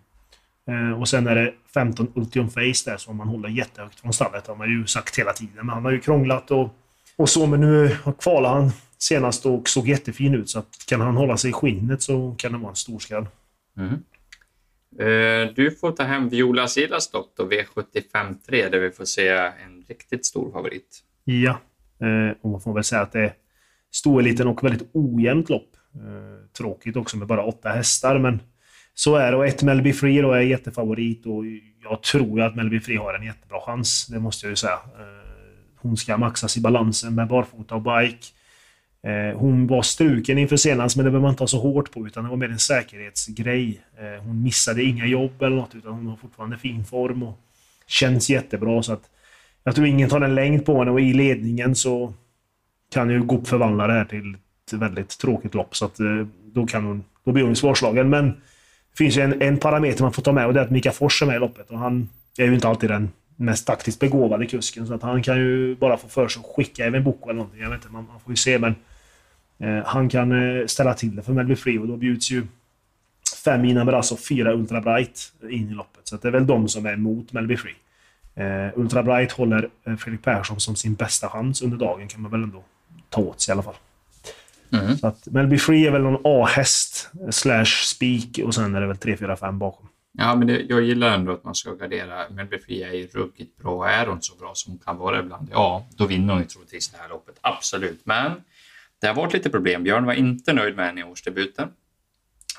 Eh, 0.68 1.00
och 1.00 1.08
sen 1.08 1.26
är 1.26 1.34
det 1.34 1.54
15 1.74 2.12
Ultium 2.14 2.50
Face 2.50 2.90
där 2.90 2.96
som 2.96 3.16
man 3.16 3.28
håller 3.28 3.48
jättehögt 3.48 4.00
från 4.00 4.12
stallet. 4.12 4.46
har 4.46 4.56
man 4.56 4.70
ju 4.70 4.86
sagt 4.86 5.18
hela 5.18 5.32
tiden. 5.32 5.56
Men 5.56 5.68
han 5.68 5.84
har 5.84 5.92
ju 5.92 6.00
krånglat 6.00 6.50
och, 6.50 6.74
och 7.16 7.28
så. 7.28 7.46
Men 7.46 7.60
nu 7.60 7.96
kvalade 8.20 8.54
han 8.54 8.70
senast 8.98 9.46
och 9.46 9.68
såg 9.68 9.88
jättefin 9.88 10.34
ut. 10.34 10.50
Så 10.50 10.62
kan 10.88 11.00
han 11.00 11.16
hålla 11.16 11.36
sig 11.36 11.50
i 11.50 11.52
skinnet 11.52 12.02
så 12.02 12.34
kan 12.38 12.52
det 12.52 12.58
vara 12.58 12.70
en 12.70 12.76
stor 12.76 12.98
skräll. 12.98 13.26
Mm. 13.76 13.94
Eh, 14.98 15.54
du 15.54 15.76
får 15.80 15.92
ta 15.92 16.02
hem 16.02 16.28
Viola 16.28 16.68
Silas 16.68 17.10
då, 17.10 17.28
V75 17.36 18.36
där 18.70 18.78
vi 18.78 18.90
får 18.90 19.04
se 19.04 19.28
en 19.28 19.84
riktigt 19.88 20.26
stor 20.26 20.52
favorit. 20.52 21.02
Ja, 21.24 21.60
Eh, 22.00 22.36
och 22.42 22.50
man 22.50 22.60
får 22.60 22.74
väl 22.74 22.84
säga 22.84 23.02
att 23.02 23.12
det 23.12 23.20
är 23.20 23.32
stoeliten 23.90 24.46
och 24.46 24.64
väldigt 24.64 24.88
ojämnt 24.92 25.48
lopp. 25.48 25.76
Eh, 25.94 26.52
tråkigt 26.56 26.96
också 26.96 27.16
med 27.16 27.28
bara 27.28 27.44
åtta 27.44 27.68
hästar, 27.68 28.18
men 28.18 28.40
så 28.94 29.16
är 29.16 29.30
det. 29.30 29.36
Och 29.36 29.46
ett 29.46 29.62
Melby 29.62 29.92
Free 29.92 30.22
då 30.22 30.32
är 30.32 30.40
jättefavorit 30.40 31.26
och 31.26 31.44
jag 31.82 32.02
tror 32.02 32.38
ju 32.38 32.44
att 32.44 32.56
Melby 32.56 32.80
Free 32.80 32.96
har 32.96 33.14
en 33.14 33.22
jättebra 33.22 33.60
chans. 33.60 34.06
Det 34.06 34.18
måste 34.18 34.46
jag 34.46 34.50
ju 34.50 34.56
säga. 34.56 34.72
Eh, 34.98 35.28
hon 35.76 35.96
ska 35.96 36.16
maxas 36.16 36.56
i 36.56 36.60
balansen 36.60 37.14
med 37.14 37.28
barfota 37.28 37.74
och 37.74 37.82
bike. 37.82 38.26
Eh, 39.02 39.38
hon 39.38 39.66
var 39.66 39.82
struken 39.82 40.38
inför 40.38 40.56
senast, 40.56 40.96
men 40.96 41.04
det 41.04 41.10
behöver 41.10 41.22
man 41.22 41.30
inte 41.30 41.38
ta 41.38 41.46
så 41.46 41.60
hårt 41.60 41.92
på, 41.92 42.06
utan 42.06 42.24
det 42.24 42.30
var 42.30 42.36
mer 42.36 42.50
en 42.50 42.58
säkerhetsgrej. 42.58 43.80
Eh, 43.98 44.24
hon 44.24 44.42
missade 44.42 44.82
inga 44.82 45.06
jobb 45.06 45.42
eller 45.42 45.56
något, 45.56 45.74
utan 45.74 45.92
hon 45.92 46.06
har 46.06 46.16
fortfarande 46.16 46.58
fin 46.58 46.84
form 46.84 47.22
och 47.22 47.38
känns 47.86 48.30
jättebra. 48.30 48.82
Så 48.82 48.92
att 48.92 49.10
jag 49.68 49.74
tror 49.74 49.86
ingen 49.86 50.08
tar 50.08 50.20
en 50.20 50.34
längd 50.34 50.66
på 50.66 50.78
henne 50.78 50.90
och 50.90 51.00
i 51.00 51.12
ledningen 51.12 51.74
så 51.74 52.12
kan 52.92 53.10
ju 53.10 53.22
Goop 53.22 53.48
förvandla 53.48 53.86
det 53.86 53.92
här 53.92 54.04
till 54.04 54.36
ett 54.66 54.72
väldigt 54.72 55.18
tråkigt 55.18 55.54
lopp. 55.54 55.76
Så 55.76 55.84
att, 55.84 56.00
eh, 56.00 56.26
då, 56.44 56.66
kan 56.66 56.84
hon, 56.84 57.04
då 57.24 57.32
blir 57.32 57.44
hon 57.44 57.56
svårslagen. 57.56 58.10
Men 58.10 58.26
det 58.26 58.96
finns 58.98 59.16
ju 59.16 59.22
en, 59.22 59.42
en 59.42 59.58
parameter 59.58 60.02
man 60.02 60.12
får 60.12 60.22
ta 60.22 60.32
med 60.32 60.46
och 60.46 60.54
det 60.54 60.60
är 60.60 60.64
att 60.64 60.70
Mika 60.70 60.92
Fors 60.92 61.22
är 61.22 61.26
med 61.26 61.36
i 61.36 61.38
loppet. 61.38 61.70
Och 61.70 61.78
han 61.78 62.08
är 62.38 62.44
ju 62.44 62.54
inte 62.54 62.68
alltid 62.68 62.90
den 62.90 63.10
mest 63.36 63.66
taktiskt 63.66 64.00
begåvade 64.00 64.46
kusken. 64.46 64.86
Så 64.86 64.94
att 64.94 65.02
han 65.02 65.22
kan 65.22 65.36
ju 65.36 65.74
bara 65.76 65.96
få 65.96 66.08
för 66.08 66.28
sig 66.28 66.40
att 66.40 66.56
skicka 66.56 66.84
även 66.84 67.04
Boko 67.04 67.30
eller 67.30 67.38
någonting. 67.38 67.60
Jag 67.60 67.70
vet 67.70 67.76
inte, 67.76 67.92
man, 67.92 68.06
man 68.12 68.20
får 68.20 68.32
ju 68.32 68.36
se. 68.36 68.58
Men 68.58 68.74
eh, 69.58 69.84
han 69.84 70.08
kan 70.08 70.32
eh, 70.32 70.66
ställa 70.66 70.94
till 70.94 71.16
det 71.16 71.22
för 71.22 71.32
Melby 71.32 71.56
Free 71.56 71.78
och 71.78 71.86
då 71.86 71.96
bjuds 71.96 72.30
ju 72.30 72.46
fem 73.44 73.64
Inameras 73.64 74.12
och 74.12 74.20
fyra 74.20 74.54
Ultra 74.54 74.80
Bright 74.80 75.32
in 75.50 75.70
i 75.70 75.74
loppet. 75.74 76.08
Så 76.08 76.16
det 76.16 76.28
är 76.28 76.32
väl 76.32 76.46
de 76.46 76.68
som 76.68 76.86
är 76.86 76.92
emot 76.92 77.32
Melby 77.32 77.56
Free. 77.56 77.74
Eh, 78.38 78.78
Ultra 78.78 79.02
Bright 79.02 79.32
håller 79.32 79.70
eh, 79.86 79.96
Fredrik 79.96 80.22
Persson 80.22 80.60
som 80.60 80.76
sin 80.76 80.94
bästa 80.94 81.28
chans 81.28 81.62
under 81.62 81.76
dagen 81.76 82.08
kan 82.08 82.22
man 82.22 82.30
väl 82.30 82.42
ändå 82.42 82.64
ta 83.08 83.20
åt 83.20 83.40
sig 83.40 83.52
i 83.52 83.54
alla 83.54 83.62
fall. 83.62 83.76
Mm. 84.72 84.96
Så 84.96 85.06
att 85.06 85.26
Melby 85.26 85.58
Free 85.58 85.86
är 85.86 85.90
väl 85.90 86.02
någon 86.02 86.20
A-häst 86.24 87.10
slash 87.30 87.64
speak 87.64 88.46
och 88.46 88.54
sen 88.54 88.74
är 88.74 88.80
det 88.80 88.86
väl 88.86 88.96
3, 88.96 89.16
4, 89.16 89.36
5 89.36 89.58
bakom. 89.58 89.88
Ja, 90.12 90.36
men 90.36 90.46
det, 90.46 90.60
jag 90.60 90.82
gillar 90.82 91.14
ändå 91.14 91.32
att 91.32 91.44
man 91.44 91.54
ska 91.54 91.74
gardera. 91.74 92.28
Melby 92.30 92.58
Free 92.58 92.82
är 92.82 92.92
ju 92.92 93.06
ruggigt 93.06 93.56
bra. 93.56 93.88
Är 93.88 94.06
hon 94.06 94.22
så 94.22 94.36
bra 94.36 94.52
som 94.54 94.72
hon 94.72 94.78
kan 94.78 94.96
vara 94.96 95.20
ibland, 95.20 95.48
ja, 95.52 95.86
då 95.96 96.06
vinner 96.06 96.32
hon 96.32 96.42
ju 96.42 96.48
troligtvis 96.48 96.88
det 96.88 96.98
här 96.98 97.08
loppet. 97.08 97.38
Absolut. 97.40 98.00
Men 98.04 98.32
det 99.00 99.06
har 99.06 99.14
varit 99.14 99.32
lite 99.32 99.50
problem. 99.50 99.82
Björn 99.82 100.06
var 100.06 100.14
inte 100.14 100.52
nöjd 100.52 100.76
med 100.76 100.86
henne 100.86 101.00
i 101.00 101.04
årsdebuten 101.04 101.68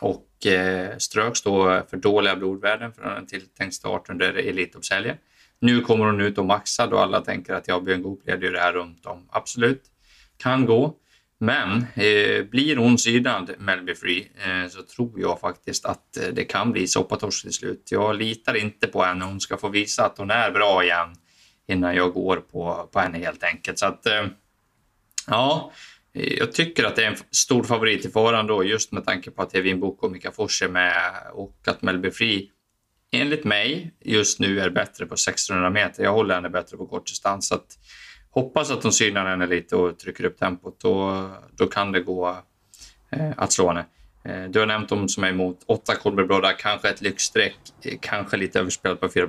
och 0.01 0.45
eh, 0.45 0.97
ströks 0.97 1.41
då 1.41 1.83
för 1.89 1.97
dåliga 1.97 2.35
blodvärden 2.35 2.93
för 2.93 3.15
en 3.15 3.25
tilltänkt 3.25 3.75
start 3.75 4.09
under 4.09 4.33
Elitloppshelgen. 4.33 5.17
Nu 5.61 5.81
kommer 5.81 6.05
hon 6.05 6.21
ut 6.21 6.37
och 6.37 6.45
maxad 6.45 6.93
och 6.93 7.01
alla 7.01 7.21
tänker 7.21 7.53
att 7.53 7.67
jag 7.67 7.83
Björn 7.83 8.01
Goop 8.01 8.27
leder 8.27 8.51
det 8.51 8.59
här 8.59 8.73
runt 8.73 9.05
om. 9.05 9.27
Absolut, 9.29 9.83
kan 10.37 10.65
gå. 10.65 10.95
Men 11.41 11.77
eh, 11.77 12.43
blir 12.43 12.75
hon 12.75 12.97
sydad, 12.97 13.51
Melby 13.59 13.95
Free, 13.95 14.31
eh, 14.45 14.69
så 14.69 14.83
tror 14.83 15.19
jag 15.19 15.39
faktiskt 15.39 15.85
att 15.85 16.17
eh, 16.17 16.27
det 16.33 16.43
kan 16.43 16.71
bli 16.71 16.87
soppatorsk 16.87 17.41
till 17.41 17.53
slut. 17.53 17.87
Jag 17.91 18.15
litar 18.15 18.53
inte 18.55 18.87
på 18.87 19.03
henne. 19.03 19.25
Hon 19.25 19.39
ska 19.39 19.57
få 19.57 19.69
visa 19.69 20.05
att 20.05 20.17
hon 20.17 20.31
är 20.31 20.51
bra 20.51 20.83
igen 20.83 21.15
innan 21.67 21.95
jag 21.95 22.13
går 22.13 22.37
på, 22.37 22.89
på 22.93 22.99
henne 22.99 23.17
helt 23.17 23.43
enkelt. 23.43 23.79
Så 23.79 23.85
att, 23.85 24.05
eh, 24.05 24.25
ja, 25.27 25.71
eh, 26.13 26.33
jag 26.33 26.51
tycker 26.51 26.83
att 26.83 26.95
det 26.95 27.03
är 27.03 27.11
en 27.11 27.17
stor 27.31 27.63
favorit 27.63 28.05
i 28.05 28.09
faran 28.09 28.47
då, 28.47 28.63
just 28.63 28.91
med 28.91 29.05
tanke 29.05 29.31
på 29.31 29.41
att 29.41 29.55
Evin 29.55 29.79
Boko 29.79 30.05
och 30.05 30.11
Mika 30.11 30.31
Fors 30.31 30.61
är 30.61 30.69
med 30.69 31.01
och 31.33 31.57
att 31.67 31.81
Melby 31.81 32.11
Free 32.11 32.49
enligt 33.11 33.43
mig 33.43 33.93
just 33.99 34.39
nu 34.39 34.59
är 34.59 34.69
bättre 34.69 35.05
på 35.05 35.13
1600 35.13 35.69
meter. 35.69 36.03
Jag 36.03 36.13
håller 36.13 36.35
henne 36.35 36.49
bättre 36.49 36.77
på 36.77 36.85
kortdistans. 36.85 37.47
Så 37.47 37.55
att, 37.55 37.77
hoppas 38.31 38.71
att 38.71 38.81
de 38.81 38.91
synar 38.91 39.25
henne 39.25 39.47
lite 39.47 39.75
och 39.75 39.99
trycker 39.99 40.23
upp 40.23 40.37
tempot. 40.37 40.79
Då, 40.79 41.29
då 41.51 41.67
kan 41.67 41.91
det 41.91 41.99
gå 41.99 42.37
eh, 43.09 43.31
att 43.37 43.51
slå 43.51 43.67
henne. 43.67 43.85
Eh, 44.23 44.43
du 44.49 44.59
har 44.59 44.65
nämnt 44.65 44.89
dem 44.89 45.09
som 45.09 45.23
är 45.23 45.29
emot. 45.29 45.63
8 45.65 45.95
Kolberbrodda, 45.95 46.53
kanske 46.53 46.89
ett 46.89 47.01
lyxstreck, 47.01 47.57
eh, 47.83 47.97
kanske 48.01 48.37
lite 48.37 48.59
överspelat 48.59 48.99
på 48.99 49.09
4 49.09 49.27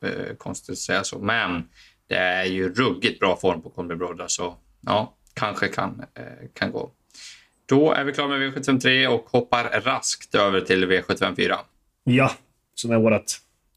eh, 0.00 0.36
Konstigt 0.38 0.72
att 0.72 0.78
säga 0.78 1.04
så, 1.04 1.18
men 1.18 1.68
det 2.08 2.16
är 2.16 2.44
ju 2.44 2.74
ruggigt 2.74 3.20
bra 3.20 3.36
form 3.36 3.62
på 3.62 3.70
Kolberbrodda 3.70 4.28
så 4.28 4.56
ja, 4.80 5.14
kanske 5.34 5.68
kan, 5.68 6.04
eh, 6.14 6.48
kan 6.54 6.72
gå. 6.72 6.90
Då 7.68 7.92
är 7.92 8.04
vi 8.04 8.12
klara 8.12 8.28
med 8.28 8.54
V753 8.54 9.06
och 9.06 9.30
hoppar 9.30 9.80
raskt 9.84 10.34
över 10.34 10.60
till 10.60 10.84
V754. 10.84 11.56
Ja, 12.04 12.32
som 12.76 12.90
är 12.90 12.98
vårt 12.98 13.32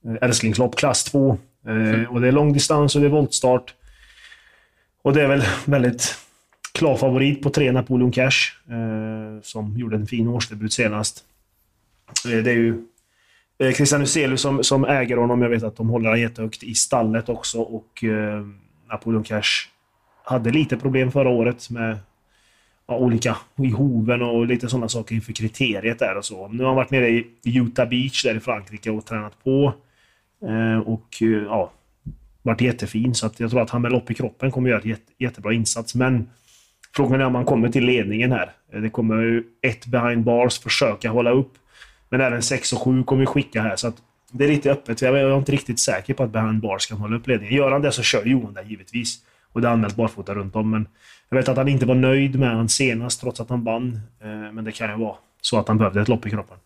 eh, 0.06 0.16
älsklingslopp, 0.22 0.76
klass 0.76 1.04
2. 1.04 1.38
Eh, 1.66 1.74
mm. 1.74 2.06
Och 2.06 2.22
det 2.22 2.28
är 2.28 2.32
långdistans 2.32 2.96
och 2.96 3.02
det 3.02 3.08
är 3.08 3.12
voltstart. 3.12 3.74
Och 5.02 5.14
det 5.14 5.22
är 5.22 5.28
väl 5.28 5.44
väldigt 5.66 6.16
klar 6.72 6.98
favorit 6.98 7.42
på 7.42 7.50
tre 7.50 7.72
Napoleon 7.72 8.12
Cash, 8.12 8.54
eh, 8.70 9.42
som 9.42 9.78
gjorde 9.78 9.96
en 9.96 10.08
fin 10.08 10.28
årsdebut 10.28 10.74
senast. 10.74 11.24
Det 12.24 12.52
är 12.52 12.56
ju 12.56 12.84
Christian 13.74 14.02
Huselius 14.02 14.42
som, 14.42 14.64
som 14.64 14.86
äger 14.86 15.18
honom. 15.18 15.42
Jag 15.42 15.50
vet 15.50 15.64
att 15.64 15.76
de 15.76 15.90
håller 15.90 16.10
honom 16.10 16.22
jättehögt 16.22 16.64
i 16.64 16.76
stallet 16.76 17.30
också. 17.30 17.62
Och 17.62 18.04
Napoleon 18.90 19.24
Cash 19.24 19.68
hade 20.24 20.52
lite 20.52 20.78
problem 20.78 21.12
förra 21.12 21.30
året 21.30 21.70
med 21.70 21.98
ja, 22.90 22.98
olika 22.98 23.38
i 23.58 23.70
hoven 23.70 24.22
och 24.22 24.46
lite 24.46 24.70
sådana 24.70 24.90
saker 24.90 25.16
inför 25.16 25.34
kriteriet 25.34 26.00
där 26.00 26.18
och 26.18 26.26
så. 26.26 26.48
Nu 26.48 26.64
har 26.64 26.68
han 26.68 26.76
varit 26.76 26.92
nere 26.92 27.10
i 27.10 27.28
Utah 27.44 27.90
Beach 27.90 28.24
där 28.24 28.36
i 28.36 28.40
Frankrike 28.40 28.92
och 28.92 29.06
tränat 29.06 29.44
på. 29.44 29.74
Eh, 30.48 30.80
och 30.80 31.08
eh, 31.22 31.28
ja, 31.28 31.72
varit 32.42 32.62
jättefin. 32.62 33.16
Så 33.16 33.26
att 33.26 33.40
jag 33.40 33.52
tror 33.52 33.62
att 33.62 33.70
han 33.70 33.82
med 33.82 33.92
lopp 33.92 34.12
i 34.12 34.14
kroppen 34.14 34.52
kommer 34.52 34.70
göra 34.70 34.80
ett 34.80 34.86
jätte, 34.86 35.12
jättebra 35.18 35.54
insats. 35.54 35.96
Men 35.96 36.28
Frågan 36.96 37.22
är 37.22 37.26
om 37.26 37.36
han 37.36 37.46
kommer 37.46 37.70
till 37.70 37.86
ledningen 37.86 38.32
här. 38.32 38.52
Eh, 38.74 38.82
det 38.82 38.90
kommer 38.90 39.22
ju 39.22 39.44
ett 39.62 39.86
behind 39.86 40.24
bars 40.24 40.60
försöka 40.60 41.10
hålla 41.10 41.32
upp. 41.32 41.54
Men 42.10 42.22
även 42.22 42.42
6 42.42 42.74
och 42.74 42.82
7 42.82 43.04
kommer 43.04 43.26
skicka 43.26 43.62
här. 43.62 43.76
Så 43.76 43.88
att 43.88 43.96
det 44.32 44.44
är 44.44 44.50
lite 44.50 44.72
öppet. 44.72 45.02
Jag 45.02 45.20
är 45.20 45.38
inte 45.38 45.52
riktigt 45.52 45.80
säker 45.80 46.14
på 46.14 46.24
att 46.24 46.32
behind 46.32 46.62
bars 46.62 46.88
kan 46.88 46.98
hålla 46.98 47.16
upp 47.16 47.28
ledningen. 47.28 47.56
Gör 47.56 47.72
han 47.72 47.82
det 47.82 47.92
så 47.92 48.04
kör 48.04 48.26
Johan 48.26 48.54
där 48.54 48.64
givetvis. 48.64 49.18
Och 49.54 49.62
det 49.62 49.68
är 49.68 49.72
anmält 49.72 49.96
barfota 49.96 50.36
runt 50.36 50.56
om. 50.56 50.70
Men 50.70 50.88
jag 51.30 51.38
vet 51.38 51.50
att 51.50 51.58
han 51.58 51.68
inte 51.68 51.86
var 51.86 51.96
nöjd 51.96 52.40
med 52.40 52.50
han 52.50 52.70
senast, 52.70 53.22
trots 53.22 53.40
att 53.40 53.50
han 53.50 53.64
vann. 53.64 54.00
Eh, 54.22 54.28
men 54.28 54.64
det 54.64 54.72
kan 54.72 54.90
ju 54.90 55.06
vara 55.06 55.16
så 55.42 55.60
att 55.60 55.68
han 55.68 55.78
behövde 55.78 56.02
ett 56.02 56.08
lopp 56.08 56.28
i 56.28 56.30
kroppen. 56.30 56.58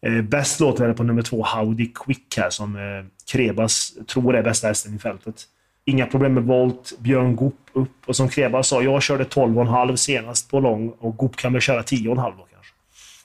Eh, 0.00 0.22
bäst 0.22 0.60
låter 0.60 0.88
det 0.88 0.94
på 0.94 1.02
nummer 1.02 1.22
två, 1.22 1.44
Howdy 1.44 1.92
Quick 1.94 2.36
här, 2.36 2.50
som 2.50 2.76
eh, 2.76 3.04
Krebas 3.26 3.92
tror 4.06 4.36
är 4.36 4.42
bästa 4.42 4.68
hästen 4.68 4.94
i 4.94 4.98
fältet. 4.98 5.44
Inga 5.84 6.06
problem 6.06 6.34
med 6.34 6.42
volt. 6.42 6.92
Björn 6.98 7.36
Goop 7.36 7.70
upp. 7.72 7.92
Och 8.06 8.16
som 8.16 8.28
Krebas 8.28 8.68
sa, 8.68 8.82
jag 8.82 9.02
körde 9.02 9.24
12,5 9.24 9.96
senast 9.96 10.50
på 10.50 10.60
lång 10.60 10.88
och 10.88 11.16
Goop 11.16 11.36
kan 11.36 11.52
väl 11.52 11.62
köra 11.62 11.82
10,5 11.82 12.16
då 12.16 12.46
kanske. 12.52 12.72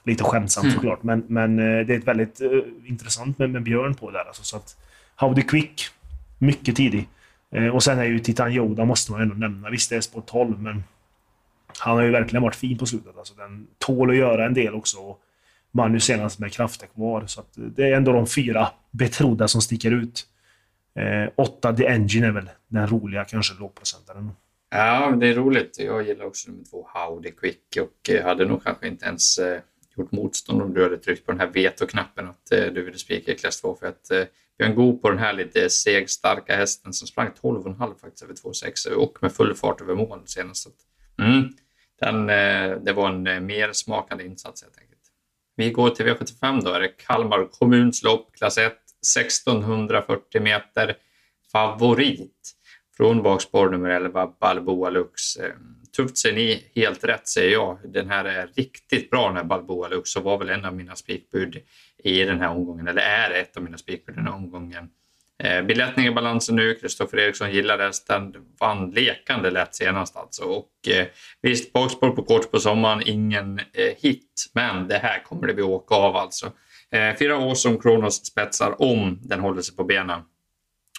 Lite 0.04 0.24
skämtsamt 0.24 0.64
mm. 0.64 0.76
såklart, 0.76 1.04
men, 1.04 1.24
men 1.28 1.56
det 1.56 1.64
är 1.64 1.98
ett 1.98 2.08
väldigt 2.08 2.42
uh, 2.42 2.62
intressant 2.86 3.40
med, 3.40 3.50
med 3.50 3.64
Björn 3.64 3.96
på 3.96 4.12
där. 4.12 4.20
Alltså, 4.28 4.44
så 4.44 4.58
att 4.58 4.78
Howdy 5.16 5.42
Quick, 5.42 5.82
mycket 6.38 6.76
tidig. 6.76 7.08
Eh, 7.54 7.68
och 7.68 7.84
sen 7.84 8.00
är 8.00 8.04
ju 8.04 8.20
Titan 8.20 8.52
Yoda 8.52 8.86
måste 8.86 9.12
man 9.12 9.22
ändå 9.22 9.36
nämna. 9.36 9.70
Visst, 9.70 9.90
det 9.90 9.96
är 9.96 10.02
spår 10.02 10.24
12, 10.26 10.62
men 10.62 10.84
han 11.80 11.96
har 11.96 12.04
ju 12.04 12.12
verkligen 12.12 12.44
varit 12.44 12.56
fin 12.56 12.78
på 12.78 12.86
slutet. 12.86 13.18
Alltså, 13.18 13.34
den 13.34 13.68
tål 13.78 14.10
att 14.10 14.16
göra 14.16 14.46
en 14.46 14.54
del 14.54 14.74
också. 14.74 14.98
Och 14.98 15.20
man 15.72 15.92
nu 15.92 16.00
senast 16.00 16.40
med 16.40 16.52
krafter 16.52 16.88
kvar. 16.88 17.24
Så 17.28 17.44
det 17.56 17.84
är 17.84 17.96
ändå 17.96 18.12
de 18.12 18.28
fyra 18.28 18.68
betrodda 18.92 19.48
som 19.48 19.62
sticker 19.62 19.92
ut. 19.92 20.28
Eh, 20.96 21.30
åtta 21.36 21.74
The 21.74 21.88
Engine 21.88 22.28
är 22.28 22.32
väl 22.32 22.50
den 22.68 22.88
roliga, 22.88 23.26
kanske 23.26 23.60
lågprocentaren. 23.60 24.32
Ja, 24.70 25.16
det 25.20 25.28
är 25.28 25.34
roligt. 25.34 25.80
Jag 25.80 26.08
gillar 26.08 26.26
också 26.26 26.52
nummer 26.52 26.64
två, 26.64 26.88
Howdy 26.94 27.32
Quick, 27.32 27.78
och 27.82 28.10
eh, 28.10 28.26
hade 28.26 28.46
nog 28.46 28.64
kanske 28.64 28.88
inte 28.88 29.06
ens 29.06 29.38
eh, 29.38 29.62
gjort 29.98 30.12
motstånd 30.12 30.62
om 30.62 30.74
du 30.74 30.84
hade 30.84 30.98
tryckt 30.98 31.26
på 31.26 31.32
den 31.32 31.42
här 31.42 31.48
veto-knappen 31.48 32.30
att 32.30 32.52
eh, 32.52 32.66
du 32.66 32.84
ville 32.84 32.98
spika 32.98 33.32
i 33.32 33.36
klass 33.36 33.62
2. 33.62 33.76
För 33.76 33.88
att 33.88 34.12
eh, 34.12 34.24
Björn 34.58 34.76
Goop 34.76 35.02
på 35.02 35.10
den 35.10 35.20
här 35.20 35.34
lite 35.34 35.70
segstarka 35.70 36.56
hästen 36.56 36.94
som 36.94 37.08
sprang 37.08 37.32
12,5 37.42 38.00
faktiskt 38.00 38.24
över 38.24 38.34
2,6 38.34 38.90
och 38.94 39.18
med 39.22 39.34
full 39.34 39.56
fart 39.56 39.82
över 39.82 39.96
mål 39.96 40.22
senast. 40.26 40.68
Mm, 41.20 41.50
den, 42.00 42.30
eh, 42.30 42.78
det 42.84 42.94
var 42.94 43.10
en 43.10 43.28
eh, 43.28 43.40
mer 43.40 43.74
smakande 43.74 44.26
insats 44.26 44.64
helt 44.64 44.78
enkelt. 44.78 45.02
Vi 45.56 45.72
går 45.72 45.90
till 45.90 46.06
V75 46.06 46.62
då. 46.64 46.72
Är 46.72 46.80
det 46.80 46.88
Kalmar 46.88 47.48
kommunslopp, 47.52 48.36
klass 48.36 48.58
1, 48.58 48.74
1640 49.18 50.42
meter. 50.42 50.98
Favorit 51.52 52.54
från 52.98 53.24
bakspår 53.24 53.70
nummer 53.70 53.90
11, 53.90 54.34
Balboa 54.40 54.90
Lux. 54.90 55.36
Eh, 55.36 55.52
tufft 55.96 56.18
säger 56.18 56.36
ni, 56.36 56.72
helt 56.76 57.04
rätt 57.04 57.28
säger 57.28 57.52
jag. 57.52 57.80
Den 57.84 58.10
här 58.10 58.26
är 58.26 58.50
riktigt 58.56 59.10
bra 59.10 59.28
den 59.28 59.38
här 59.38 59.44
Balboa 59.44 59.88
Lux 59.88 60.16
och 60.16 60.24
var 60.24 60.38
väl 60.38 60.50
en 60.50 60.66
av 60.66 60.76
mina 60.76 60.96
spikbud 60.96 61.58
i 62.04 62.24
den 62.24 62.40
här 62.40 62.50
omgången, 62.50 62.88
eller 62.88 63.02
är 63.02 63.32
ett 63.32 63.58
av 63.58 63.64
mina 63.64 63.78
spikbud 63.78 64.16
i 64.16 64.18
den 64.18 64.28
här 64.28 64.36
omgången. 64.36 64.90
Eh, 65.44 65.62
biljettning 65.62 66.06
i 66.06 66.12
balansen 66.12 66.56
nu. 66.56 66.76
Kristoffer 66.76 67.20
Eriksson 67.20 67.52
gillar 67.52 67.80
hästen. 67.80 68.34
Vann 68.60 68.92
lekande 68.92 69.52
lätt 69.52 69.76
senast 69.76 70.18
alltså. 70.18 70.44
Och 70.44 70.88
eh, 70.88 71.08
visst, 71.42 71.74
bakspår 71.74 72.10
på 72.10 72.24
kort 72.24 72.52
på 72.52 72.60
sommaren, 72.60 73.02
ingen 73.06 73.60
eh, 73.60 73.94
hit. 73.98 74.46
Men 74.54 74.88
det 74.88 74.98
här 74.98 75.24
kommer 75.24 75.48
det 75.48 75.54
bli 75.54 75.64
åka 75.64 75.96
av 75.96 76.16
alltså. 76.16 76.52
Eh, 76.92 77.16
fyra 77.16 77.38
år 77.38 77.56
som 77.56 77.80
Kronos 77.80 78.26
spetsar 78.26 78.82
om 78.82 79.20
den 79.24 79.40
håller 79.40 79.62
sig 79.62 79.76
på 79.76 79.84
benen. 79.84 80.22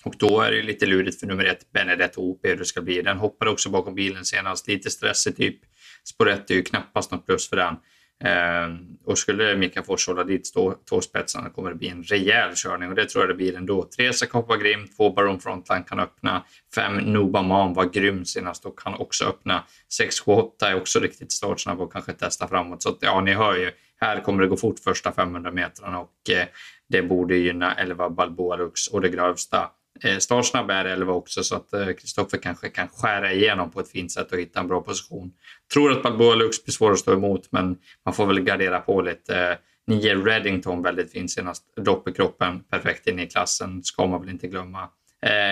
Och 0.04 0.14
då 0.18 0.40
är 0.40 0.50
det 0.52 0.62
lite 0.62 0.86
lurigt 0.86 1.20
för 1.20 1.26
nummer 1.26 1.44
ett, 1.44 1.72
Benedetto 1.72 2.20
OP, 2.20 2.40
hur 2.42 2.56
det 2.56 2.64
ska 2.64 2.82
bli. 2.82 3.02
Den 3.02 3.18
hoppade 3.18 3.50
också 3.50 3.70
bakom 3.70 3.94
bilen 3.94 4.24
senast. 4.24 4.68
Lite 4.68 4.90
stressig 4.90 5.36
typ. 5.36 5.60
Spår 6.04 6.28
1 6.28 6.50
är 6.50 6.54
ju 6.54 6.62
knappast 6.62 7.10
något 7.10 7.26
plus 7.26 7.48
för 7.48 7.56
den. 7.56 7.76
Eh, 8.24 8.68
och 9.04 9.18
skulle 9.18 9.56
Mika 9.56 9.82
Fors 9.82 10.06
hålla 10.06 10.24
dit 10.24 10.46
stå, 10.46 10.74
två 10.88 11.00
spetsarna 11.00 11.50
kommer 11.50 11.70
det 11.70 11.76
bli 11.76 11.88
en 11.88 12.02
rejäl 12.02 12.54
körning 12.54 12.88
och 12.88 12.94
det 12.94 13.08
tror 13.08 13.22
jag 13.22 13.30
det 13.30 13.34
blir 13.34 13.56
ändå. 13.56 13.88
Tre 13.96 14.12
Sakop 14.12 14.48
var 14.48 14.56
grym, 14.56 14.88
två 14.96 15.10
Baron 15.10 15.40
Frontline 15.40 15.84
kan 15.84 16.00
öppna, 16.00 16.44
fem 16.74 16.96
Nobaman 16.96 17.74
var 17.74 17.84
grym 17.84 18.24
senast 18.24 18.64
och 18.64 18.78
kan 18.78 18.94
också 18.94 19.24
öppna. 19.24 19.64
6 19.92 20.20
8 20.26 20.68
är 20.68 20.76
också 20.76 21.00
riktigt 21.00 21.32
startsnabb 21.32 21.80
och 21.80 21.92
kanske 21.92 22.12
testa 22.12 22.48
framåt. 22.48 22.82
Så 22.82 22.88
att, 22.88 22.98
ja, 23.00 23.20
ni 23.20 23.32
hör 23.32 23.56
ju, 23.56 23.70
här 24.00 24.20
kommer 24.20 24.42
det 24.42 24.48
gå 24.48 24.56
fort 24.56 24.78
första 24.78 25.12
500 25.12 25.50
metrarna 25.50 26.00
och 26.00 26.30
eh, 26.30 26.46
det 26.88 27.02
borde 27.02 27.36
gynna 27.36 27.74
11 27.74 28.10
Balboa 28.10 28.56
Lux 28.56 28.86
och 28.86 29.00
det 29.00 29.08
grövsta 29.08 29.70
Eh, 30.02 30.18
startsnabb 30.18 30.70
är 30.70 30.84
11 30.84 31.12
också 31.12 31.42
så 31.42 31.56
att 31.56 31.72
eh, 31.72 31.86
Kristoffer 31.86 32.38
kanske 32.38 32.68
kan 32.68 32.88
skära 32.88 33.32
igenom 33.32 33.70
på 33.70 33.80
ett 33.80 33.88
fint 33.88 34.12
sätt 34.12 34.32
och 34.32 34.38
hitta 34.38 34.60
en 34.60 34.68
bra 34.68 34.80
position. 34.80 35.32
Tror 35.72 35.92
att 35.92 36.02
Balboa 36.02 36.34
Lux 36.34 36.64
blir 36.64 36.72
svår 36.72 36.92
att 36.92 36.98
stå 36.98 37.12
emot 37.12 37.48
men 37.50 37.76
man 38.04 38.14
får 38.14 38.26
väl 38.26 38.40
gardera 38.40 38.80
på 38.80 39.02
lite. 39.02 39.38
Eh, 39.38 39.56
9 39.86 40.14
Reddington 40.14 40.82
väldigt 40.82 41.12
fin 41.12 41.28
senast. 41.28 41.62
Dropp 41.76 42.08
i 42.08 42.12
kroppen, 42.12 42.60
perfekt 42.70 43.06
in 43.06 43.20
i 43.20 43.26
klassen, 43.26 43.82
ska 43.82 44.06
man 44.06 44.20
väl 44.20 44.30
inte 44.30 44.46
glömma. 44.46 44.88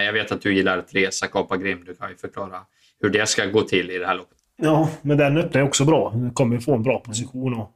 Jag 0.04 0.12
vet 0.12 0.32
att 0.32 0.40
du 0.40 0.54
gillar 0.54 0.80
Teresa 0.80 1.26
Kapa 1.26 1.56
Grim. 1.56 1.84
Du 1.84 1.94
kan 1.94 2.10
ju 2.10 2.16
förklara 2.16 2.60
hur 3.00 3.10
det 3.10 3.28
ska 3.28 3.46
gå 3.46 3.62
till 3.62 3.90
i 3.90 3.98
det 3.98 4.06
här 4.06 4.14
loppet. 4.14 4.38
Ja, 4.56 4.90
men 5.02 5.18
den 5.18 5.36
öppnar 5.36 5.62
också 5.62 5.84
bra. 5.84 6.10
Den 6.10 6.30
kommer 6.30 6.58
få 6.58 6.74
en 6.74 6.82
bra 6.82 7.00
position 7.00 7.54
och 7.54 7.72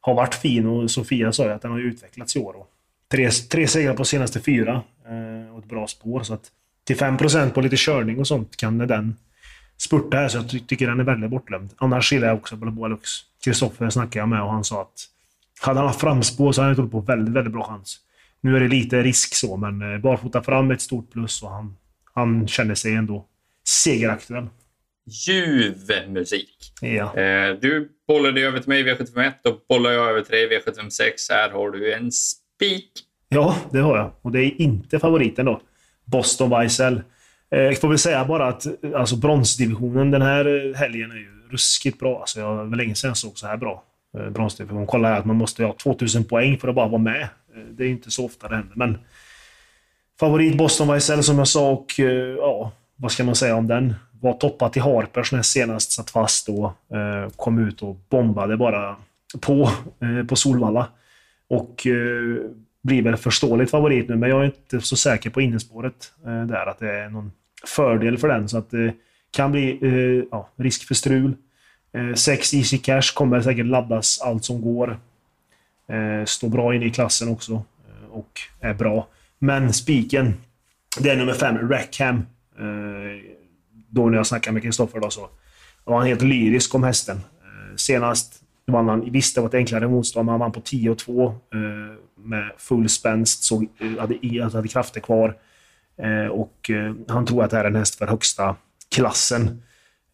har 0.00 0.14
varit 0.14 0.34
fin. 0.34 0.66
Och 0.66 0.90
Sofia 0.90 1.32
sa 1.32 1.44
ju 1.44 1.50
att 1.50 1.62
den 1.62 1.70
har 1.70 1.80
utvecklats 1.80 2.36
i 2.36 2.38
år. 2.38 2.56
Och 2.56 2.70
tre, 3.10 3.30
tre 3.30 3.68
segrar 3.68 3.94
på 3.94 4.04
senaste 4.04 4.40
fyra 4.40 4.82
och 5.52 5.58
ett 5.58 5.68
bra 5.68 5.86
spår. 5.86 6.22
Så 6.22 6.34
att 6.34 6.50
till 6.84 6.96
5 6.96 7.16
på 7.54 7.60
lite 7.60 7.76
körning 7.76 8.18
och 8.18 8.26
sånt 8.26 8.56
kan 8.56 8.78
den 8.78 9.16
spurta 9.78 10.16
här, 10.16 10.28
så 10.28 10.38
jag 10.38 10.48
tycker 10.68 10.86
den 10.86 11.00
är 11.00 11.04
väldigt 11.04 11.30
bortglömd. 11.30 11.70
Annars 11.76 12.12
gillar 12.12 12.28
jag 12.28 12.36
också 12.36 12.56
Balboalux. 12.56 13.10
Kristoffer 13.44 13.90
snackade 13.90 14.18
jag 14.18 14.28
med 14.28 14.42
och 14.42 14.52
han 14.52 14.64
sa 14.64 14.82
att 14.82 15.08
hade 15.60 15.78
han 15.78 15.86
haft 15.86 16.00
framspår 16.00 16.52
så 16.52 16.60
hade 16.60 16.68
han 16.68 16.76
tagit 16.76 16.92
på 16.92 17.00
väldigt, 17.00 17.34
väldigt 17.34 17.52
bra 17.52 17.64
chans. 17.64 18.00
Nu 18.40 18.56
är 18.56 18.60
det 18.60 18.68
lite 18.68 19.02
risk 19.02 19.34
så, 19.34 19.56
men 19.56 19.92
eh, 19.92 19.98
barfota 19.98 20.42
fram 20.42 20.70
är 20.70 20.74
ett 20.74 20.80
stort 20.80 21.12
plus 21.12 21.42
och 21.42 21.50
han, 21.50 21.76
han 22.14 22.48
känner 22.48 22.74
sig 22.74 22.94
ändå 22.94 23.26
segeraktuell. 23.64 24.46
Ljuv 25.26 25.76
musik. 26.08 26.72
Ja. 26.80 27.16
Eh, 27.16 27.54
du 27.60 27.88
bollade 28.08 28.40
över 28.40 28.58
till 28.58 28.68
mig 28.68 28.80
i 28.80 28.84
V751 28.84 29.32
och 29.44 29.64
bollar 29.68 29.90
jag 29.90 30.10
över 30.10 30.22
till 30.22 30.32
dig 30.32 30.44
i 30.44 30.58
V756. 30.58 31.10
Här 31.30 31.50
har 31.50 31.70
du 31.70 31.92
en 31.92 32.10
spik 32.56 33.06
Ja, 33.28 33.56
det 33.72 33.78
har 33.78 33.96
jag. 33.96 34.10
Och 34.22 34.32
det 34.32 34.40
är 34.40 34.60
inte 34.60 34.98
favoriten 34.98 35.46
då. 35.46 35.60
Boston 36.04 36.50
Weissel. 36.50 37.02
Eh, 37.50 37.60
jag 37.60 37.80
får 37.80 37.88
väl 37.88 37.98
säga 37.98 38.24
bara 38.24 38.48
att 38.48 38.66
alltså, 38.94 39.16
bronsdivisionen 39.16 40.10
den 40.10 40.22
här 40.22 40.46
eh, 40.46 40.76
helgen 40.76 41.10
är 41.10 41.16
ju 41.16 41.48
ruskigt 41.50 41.98
bra. 41.98 42.20
Alltså, 42.20 42.40
jag 42.40 42.56
var 42.56 42.76
länge 42.76 42.94
sedan 42.94 43.08
jag 43.08 43.16
såg 43.16 43.38
så 43.38 43.46
här 43.46 43.56
bra 43.56 43.82
eh, 44.18 44.30
bronsdivision. 44.30 44.86
Kolla 44.86 45.08
här 45.08 45.18
att 45.18 45.24
man 45.24 45.36
måste 45.36 45.64
ha 45.64 45.72
2000 45.72 46.24
poäng 46.24 46.58
för 46.58 46.68
att 46.68 46.74
bara 46.74 46.88
vara 46.88 47.02
med. 47.02 47.28
Det 47.70 47.84
är 47.84 47.88
inte 47.88 48.10
så 48.10 48.26
ofta 48.26 48.48
det 48.48 48.56
händer, 48.56 48.76
men... 48.76 48.98
Favorit 50.20 50.58
Boston 50.58 50.88
Weissel 50.88 51.22
som 51.22 51.38
jag 51.38 51.48
sa 51.48 51.70
och 51.70 51.98
ja, 52.38 52.72
vad 52.96 53.12
ska 53.12 53.24
man 53.24 53.34
säga 53.34 53.56
om 53.56 53.66
den? 53.66 53.94
Var 54.20 54.32
toppat 54.32 54.76
i 54.76 54.80
Harpers 54.80 55.32
när 55.32 55.42
senast 55.42 55.92
satt 55.92 56.10
fast 56.10 56.46
då. 56.46 56.74
Kom 57.36 57.68
ut 57.68 57.82
och 57.82 57.96
bombade 58.08 58.56
bara 58.56 58.96
på, 59.40 59.70
på 60.28 60.36
Solvalla. 60.36 60.88
Och 61.48 61.86
eh, 61.86 62.50
blir 62.82 63.02
väl 63.02 63.16
förståeligt 63.16 63.70
favorit 63.70 64.08
nu, 64.08 64.16
men 64.16 64.30
jag 64.30 64.40
är 64.40 64.44
inte 64.44 64.80
så 64.80 64.96
säker 64.96 65.30
på 65.30 65.40
innespåret 65.40 66.12
eh, 66.26 66.42
där, 66.42 66.66
att 66.66 66.78
det 66.78 66.92
är 66.92 67.08
någon 67.08 67.32
fördel 67.66 68.18
för 68.18 68.28
den. 68.28 68.48
Så 68.48 68.58
att 68.58 68.70
det 68.70 68.94
kan 69.30 69.52
bli 69.52 69.78
eh, 69.82 70.24
ja, 70.30 70.50
risk 70.56 70.86
för 70.88 70.94
strul. 70.94 71.36
Sex 72.16 72.54
Easy 72.54 72.78
Cash 72.78 73.14
kommer 73.14 73.40
säkert 73.40 73.66
laddas 73.66 74.20
allt 74.20 74.44
som 74.44 74.62
går. 74.62 74.98
Står 76.26 76.48
bra 76.48 76.74
inne 76.74 76.84
i 76.84 76.90
klassen 76.90 77.28
också 77.28 77.62
och 78.10 78.40
är 78.60 78.74
bra. 78.74 79.08
Men 79.38 79.72
spiken, 79.72 80.34
det 81.00 81.10
är 81.10 81.16
nummer 81.16 81.32
fem, 81.32 81.68
Rackham. 81.68 82.26
Då 83.88 84.08
när 84.08 84.16
jag 84.16 84.26
snackade 84.26 84.54
med 84.54 84.62
Kristoffer 84.62 85.10
så 85.10 85.28
var 85.84 85.98
han 85.98 86.06
helt 86.06 86.22
lyrisk 86.22 86.74
om 86.74 86.84
hästen. 86.84 87.20
Senast 87.76 88.42
vann 88.72 88.88
han, 88.88 89.10
visst 89.10 89.34
det 89.34 89.40
var 89.40 89.48
ett 89.48 89.54
enklare 89.54 89.88
motstånd, 89.88 90.26
men 90.26 90.32
han 90.32 90.40
vann 90.40 90.52
på 90.52 90.60
10 90.60 90.90
och 90.90 90.98
2 90.98 91.26
eh, 91.26 91.32
med 92.24 92.50
full 92.58 92.88
spänst, 92.88 93.44
såg, 93.44 93.68
eh, 93.78 94.00
hade, 94.00 94.42
hade 94.52 94.68
krafter 94.68 95.00
kvar. 95.00 95.36
Eh, 96.02 96.26
och 96.26 96.70
eh, 96.70 96.94
han 97.08 97.26
tror 97.26 97.44
att 97.44 97.50
det 97.50 97.56
här 97.56 97.64
är 97.64 97.68
en 97.68 97.76
häst 97.76 97.94
för 97.94 98.06
högsta 98.06 98.56
klassen. 98.94 99.62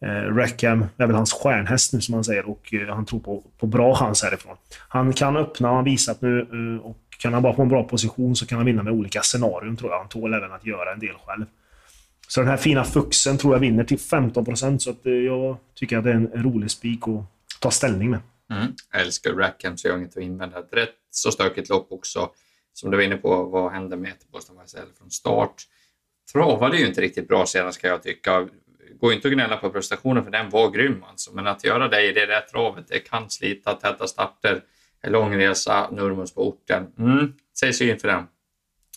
Eh, 0.01 0.35
Rackham 0.35 0.85
är 0.97 1.07
väl 1.07 1.15
hans 1.15 1.33
stjärnhäst 1.33 1.93
nu 1.93 2.01
som 2.01 2.13
han 2.13 2.23
säger 2.23 2.49
och 2.49 2.73
eh, 2.73 2.95
han 2.95 3.05
tror 3.05 3.19
på, 3.19 3.43
på 3.59 3.67
bra 3.67 3.95
chans 3.95 4.23
härifrån. 4.23 4.55
Han 4.87 5.13
kan 5.13 5.37
öppna, 5.37 5.67
han 5.67 5.77
har 5.77 5.83
visat 5.83 6.21
nu 6.21 6.39
eh, 6.39 6.85
och 6.85 6.97
kan 7.19 7.33
han 7.33 7.43
bara 7.43 7.55
få 7.55 7.61
en 7.61 7.69
bra 7.69 7.83
position 7.83 8.35
så 8.35 8.45
kan 8.45 8.57
han 8.57 8.65
vinna 8.65 8.83
med 8.83 8.93
olika 8.93 9.21
scenarion 9.21 9.77
tror 9.77 9.91
jag. 9.91 9.97
Han 9.97 10.07
tål 10.07 10.33
även 10.33 10.51
att 10.51 10.65
göra 10.65 10.93
en 10.93 10.99
del 10.99 11.15
själv. 11.25 11.45
Så 12.27 12.41
den 12.41 12.49
här 12.49 12.57
fina 12.57 12.83
fuxen 12.83 13.37
tror 13.37 13.53
jag 13.53 13.59
vinner 13.59 13.83
till 13.83 13.97
15% 13.97 14.77
så 14.77 14.89
att, 14.89 15.05
eh, 15.05 15.13
jag 15.13 15.57
tycker 15.75 15.97
att 15.97 16.03
det 16.03 16.09
är 16.09 16.15
en 16.15 16.31
rolig 16.33 16.71
spik 16.71 17.07
att 17.07 17.59
ta 17.59 17.71
ställning 17.71 18.09
med. 18.09 18.19
Mm. 18.57 18.73
Jag 18.91 19.01
älskar 19.01 19.33
Rackham 19.33 19.77
så 19.77 19.87
jag 19.87 19.93
har 19.93 19.99
inget 19.99 20.17
att 20.17 20.23
invända. 20.23 20.59
Ett 20.59 20.73
rätt 20.73 20.95
så 21.11 21.31
stökigt 21.31 21.69
lopp 21.69 21.91
också. 21.91 22.29
Som 22.73 22.91
du 22.91 22.97
var 22.97 23.03
inne 23.03 23.17
på, 23.17 23.43
vad 23.43 23.71
hände 23.71 23.97
med 23.97 24.13
Boston 24.31 24.57
YSL 24.65 24.87
från 24.97 25.11
start? 25.11 25.63
Travade 26.33 26.77
ju 26.77 26.87
inte 26.87 27.01
riktigt 27.01 27.27
bra 27.27 27.45
senast 27.45 27.81
kan 27.81 27.89
jag 27.89 28.03
tycka. 28.03 28.47
går 28.99 29.13
inte 29.13 29.27
att 29.27 29.33
gnälla 29.33 29.57
på 29.57 29.69
prestationen 29.69 30.23
för 30.23 30.31
den 30.31 30.49
var 30.49 30.71
grym 30.71 31.03
alltså. 31.03 31.33
Men 31.33 31.47
att 31.47 31.63
göra 31.63 31.87
det 31.87 32.09
i 32.09 32.11
det 32.11 32.25
där 32.25 32.41
travet, 32.41 32.87
det 32.87 32.99
kan 32.99 33.29
slita, 33.29 33.73
täta 33.73 34.07
starter, 34.07 34.63
lång 35.07 35.35
resa, 35.35 35.89
Nurmos 35.91 36.33
på 36.33 36.47
orten. 36.47 36.87
Mm, 36.99 37.33
säg 37.59 37.73
syn 37.73 37.99
för 37.99 38.07
den. 38.07 38.23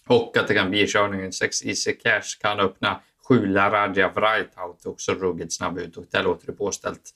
Och 0.06 0.36
att 0.36 0.48
det 0.48 0.54
kan 0.54 0.70
bli 0.70 0.86
körningen 0.86 1.32
6 1.32 1.64
Easy 1.64 1.92
Cash 1.92 2.40
kan 2.40 2.60
öppna 2.60 3.00
7 3.28 3.46
Laradja 3.46 4.08
Vrajtaut 4.08 4.86
också 4.86 5.14
ruggigt 5.14 5.52
snabb 5.52 5.78
ut 5.78 5.96
och 5.96 6.04
där 6.10 6.22
låter 6.22 6.46
det 6.46 6.52
påställt. 6.52 7.14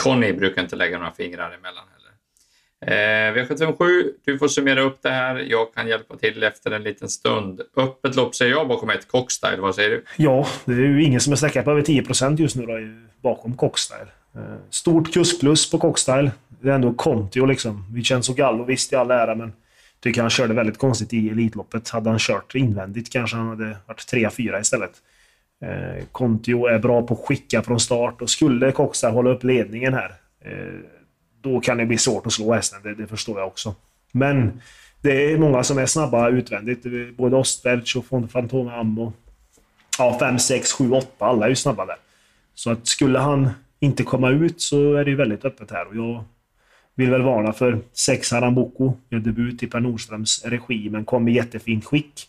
Conny 0.00 0.32
brukar 0.32 0.62
inte 0.62 0.76
lägga 0.76 0.98
några 0.98 1.12
fingrar 1.12 1.52
emellan 1.58 1.84
heller. 1.92 2.10
Eh, 2.86 3.34
V757, 3.34 4.04
du 4.24 4.38
får 4.38 4.48
summera 4.48 4.80
upp 4.80 4.98
det 5.02 5.10
här. 5.10 5.36
Jag 5.36 5.74
kan 5.74 5.88
hjälpa 5.88 6.16
till 6.16 6.42
efter 6.42 6.70
en 6.70 6.82
liten 6.82 7.08
stund. 7.08 7.60
Öppet 7.76 8.16
lopp 8.16 8.34
säger 8.34 8.52
jag 8.52 8.68
bakom 8.68 8.90
ett 8.90 9.08
Cockstyle. 9.08 9.60
Vad 9.60 9.74
säger 9.74 9.90
du? 9.90 10.04
Ja, 10.16 10.46
det 10.64 10.72
är 10.72 10.76
ju 10.76 11.02
ingen 11.02 11.20
som 11.20 11.32
är 11.32 11.36
sträckad 11.36 11.64
på 11.64 11.70
över 11.70 11.82
10% 11.82 12.40
just 12.40 12.56
nu 12.56 12.66
då, 12.66 12.78
bakom 13.22 13.56
Cockstyle. 13.56 14.06
Eh, 14.34 14.42
stort 14.70 15.12
kuskplus 15.12 15.70
på 15.70 15.78
Cockstyle. 15.78 16.30
Det 16.48 16.68
är 16.68 16.72
ändå 16.72 16.92
Contio 16.92 17.46
liksom. 17.46 17.94
Vincenzo 17.94 18.34
Gallo 18.34 18.64
visst 18.64 18.92
i 18.92 18.96
all 18.96 19.10
ära, 19.10 19.34
men 19.34 19.52
tycker 20.00 20.20
han 20.20 20.30
körde 20.30 20.54
väldigt 20.54 20.78
konstigt 20.78 21.12
i 21.12 21.28
Elitloppet. 21.28 21.88
Hade 21.88 22.10
han 22.10 22.18
kört 22.18 22.54
invändigt 22.54 23.12
kanske 23.12 23.36
han 23.36 23.48
hade 23.48 23.76
varit 23.86 24.12
3-4 24.12 24.60
istället. 24.60 24.92
Eh, 25.62 26.04
är 26.74 26.78
bra 26.78 27.02
på 27.02 27.14
att 27.14 27.20
skicka 27.20 27.62
från 27.62 27.80
start 27.80 28.22
och 28.22 28.30
skulle 28.30 28.72
Coxa 28.72 29.10
hålla 29.10 29.30
upp 29.30 29.44
ledningen 29.44 29.94
här 29.94 30.12
eh, 30.44 30.80
då 31.42 31.60
kan 31.60 31.78
det 31.78 31.86
bli 31.86 31.98
svårt 31.98 32.26
att 32.26 32.32
slå 32.32 32.54
hästen, 32.54 32.78
det, 32.82 32.94
det, 32.94 33.06
förstår 33.06 33.38
jag 33.38 33.46
också. 33.48 33.74
Men 34.12 34.60
det 35.00 35.32
är 35.32 35.38
många 35.38 35.62
som 35.62 35.78
är 35.78 35.86
snabba 35.86 36.28
utvändigt. 36.28 36.86
Eh, 36.86 36.92
både 37.16 37.36
Ostberg 37.36 37.82
och 37.96 38.30
Fantom 38.30 38.68
Ammo. 38.68 39.12
Ja, 39.98 40.16
5, 40.18 40.38
6, 40.38 40.72
7, 40.72 40.90
8. 40.90 41.06
Alla 41.18 41.44
är 41.44 41.48
ju 41.48 41.56
snabba 41.56 41.86
där. 41.86 41.96
Så 42.54 42.70
att 42.70 42.86
skulle 42.86 43.18
han 43.18 43.50
inte 43.80 44.02
komma 44.02 44.30
ut 44.30 44.60
så 44.60 44.94
är 44.94 45.04
det 45.04 45.10
ju 45.10 45.16
väldigt 45.16 45.44
öppet 45.44 45.70
här. 45.70 45.88
Och 45.88 45.96
jag 45.96 46.24
vill 46.94 47.10
väl 47.10 47.22
varna 47.22 47.52
för 47.52 47.78
6 47.92 48.32
Harambuco. 48.32 48.92
Gör 49.08 49.18
debut 49.18 49.62
i 49.62 49.66
Per 49.66 49.80
Nordströms 49.80 50.44
regi, 50.44 50.90
men 50.90 51.04
kom 51.04 51.28
i 51.28 51.32
jättefint 51.32 51.84
skick. 51.84 52.26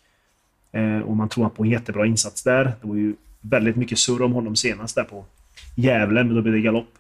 Eh, 0.72 1.00
och 1.00 1.16
man 1.16 1.30
tror 1.30 1.50
på 1.50 1.64
en 1.64 1.70
jättebra 1.70 2.06
insats 2.06 2.44
där. 2.44 2.64
Det 2.82 2.88
var 2.88 2.96
ju 2.96 3.16
väldigt 3.42 3.76
mycket 3.76 4.00
surr 4.00 4.22
om 4.22 4.34
honom 4.34 4.56
senast 4.56 4.96
där 4.96 5.04
på 5.04 5.26
Gävle, 5.76 6.24
men 6.24 6.36
då 6.36 6.42
blev 6.42 6.54
det 6.54 6.62
galopp. 6.62 6.94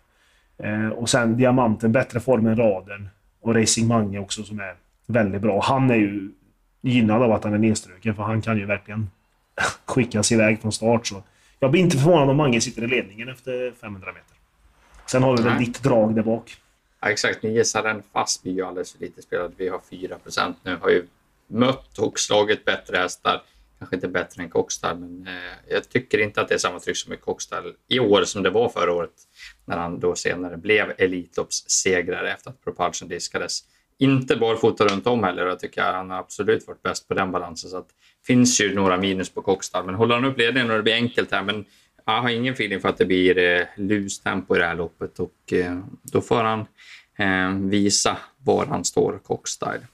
Eh, 0.57 0.87
och 0.89 1.09
sen 1.09 1.37
Diamanten, 1.37 1.91
bättre 1.91 2.19
form 2.19 2.47
än 2.47 2.55
raden. 2.55 3.09
Och 3.41 3.55
Racing 3.55 3.87
Mange 3.87 4.19
också 4.19 4.43
som 4.43 4.59
är 4.59 4.75
väldigt 5.07 5.41
bra. 5.41 5.61
Han 5.63 5.91
är 5.91 5.95
ju 5.95 6.31
gynnad 6.81 7.23
av 7.23 7.31
att 7.31 7.43
han 7.43 7.53
är 7.53 7.57
nedstruken 7.57 8.15
för 8.15 8.23
han 8.23 8.41
kan 8.41 8.57
ju 8.57 8.65
verkligen 8.65 9.09
skickas 9.85 10.31
iväg 10.31 10.61
från 10.61 10.71
start. 10.71 11.07
Så 11.07 11.23
jag 11.59 11.71
blir 11.71 11.81
inte 11.81 11.97
förvånad 11.97 12.29
om 12.29 12.37
Mange 12.37 12.61
sitter 12.61 12.83
i 12.83 12.87
ledningen 12.87 13.29
efter 13.29 13.71
500 13.81 14.07
meter. 14.07 14.37
Sen 15.05 15.23
har 15.23 15.37
vi 15.37 15.43
väl 15.43 15.57
ditt 15.57 15.83
drag 15.83 16.15
där 16.15 16.23
bak. 16.23 16.57
Ja, 17.01 17.09
exakt. 17.09 17.43
Ni 17.43 17.49
gissar 17.49 17.83
den 17.83 18.03
fast 18.13 18.43
blir 18.43 18.53
ju 18.53 18.65
alldeles 18.65 18.91
för 18.91 18.99
lite 18.99 19.21
spelad. 19.21 19.53
Vi 19.57 19.69
har 19.69 19.79
4% 19.91 20.53
nu. 20.63 20.77
Har 20.81 20.89
ju 20.89 21.07
mött 21.47 21.97
och 21.97 22.19
slagit 22.19 22.65
bättre 22.65 22.97
hästar. 22.97 23.41
Kanske 23.81 23.95
inte 23.95 24.07
bättre 24.07 24.43
än 24.43 24.49
Kockstall, 24.49 24.99
men 24.99 25.27
eh, 25.27 25.33
jag 25.69 25.89
tycker 25.89 26.17
inte 26.17 26.41
att 26.41 26.47
det 26.47 26.53
är 26.53 26.57
samma 26.59 26.79
tryck 26.79 26.97
som 26.97 27.13
i 27.13 27.17
Kockstall 27.17 27.73
i 27.87 27.99
år 27.99 28.23
som 28.23 28.43
det 28.43 28.49
var 28.49 28.69
förra 28.69 28.93
året 28.93 29.11
när 29.65 29.77
han 29.77 29.99
då 29.99 30.15
senare 30.15 30.57
blev 30.57 30.93
Elitloppssegrare 30.97 32.33
efter 32.33 32.49
att 32.49 32.63
Propulsion 32.63 33.09
diskades. 33.09 33.59
Inte 33.97 34.35
barfota 34.35 34.85
runt 34.85 35.07
om 35.07 35.23
heller 35.23 35.45
och 35.45 35.51
jag 35.51 35.59
tycker 35.59 35.81
han 35.81 36.09
har 36.09 36.17
absolut 36.17 36.67
varit 36.67 36.81
bäst 36.81 37.07
på 37.07 37.13
den 37.13 37.31
balansen. 37.31 37.69
Så 37.69 37.77
att, 37.77 37.87
finns 38.27 38.61
ju 38.61 38.75
några 38.75 38.97
minus 38.97 39.29
på 39.29 39.41
Kockstall, 39.41 39.85
men 39.85 39.95
håller 39.95 40.15
han 40.15 40.25
upp 40.25 40.37
ledningen 40.37 40.71
och 40.71 40.77
det 40.77 40.83
blir 40.83 40.93
enkelt 40.93 41.31
här. 41.31 41.43
Men 41.43 41.65
jag 42.05 42.21
har 42.21 42.29
ingen 42.29 42.53
feeling 42.53 42.79
för 42.79 42.89
att 42.89 42.97
det 42.97 43.05
blir 43.05 43.37
eh, 43.37 43.65
lustempo 43.77 44.55
i 44.55 44.59
det 44.59 44.65
här 44.65 44.75
loppet 44.75 45.19
och 45.19 45.53
eh, 45.53 45.79
då 46.03 46.21
får 46.21 46.43
han 46.43 46.59
eh, 47.17 47.69
visa 47.69 48.17
var 48.37 48.65
han 48.65 48.85
står, 48.85 49.19
Cockstyle. 49.23 49.87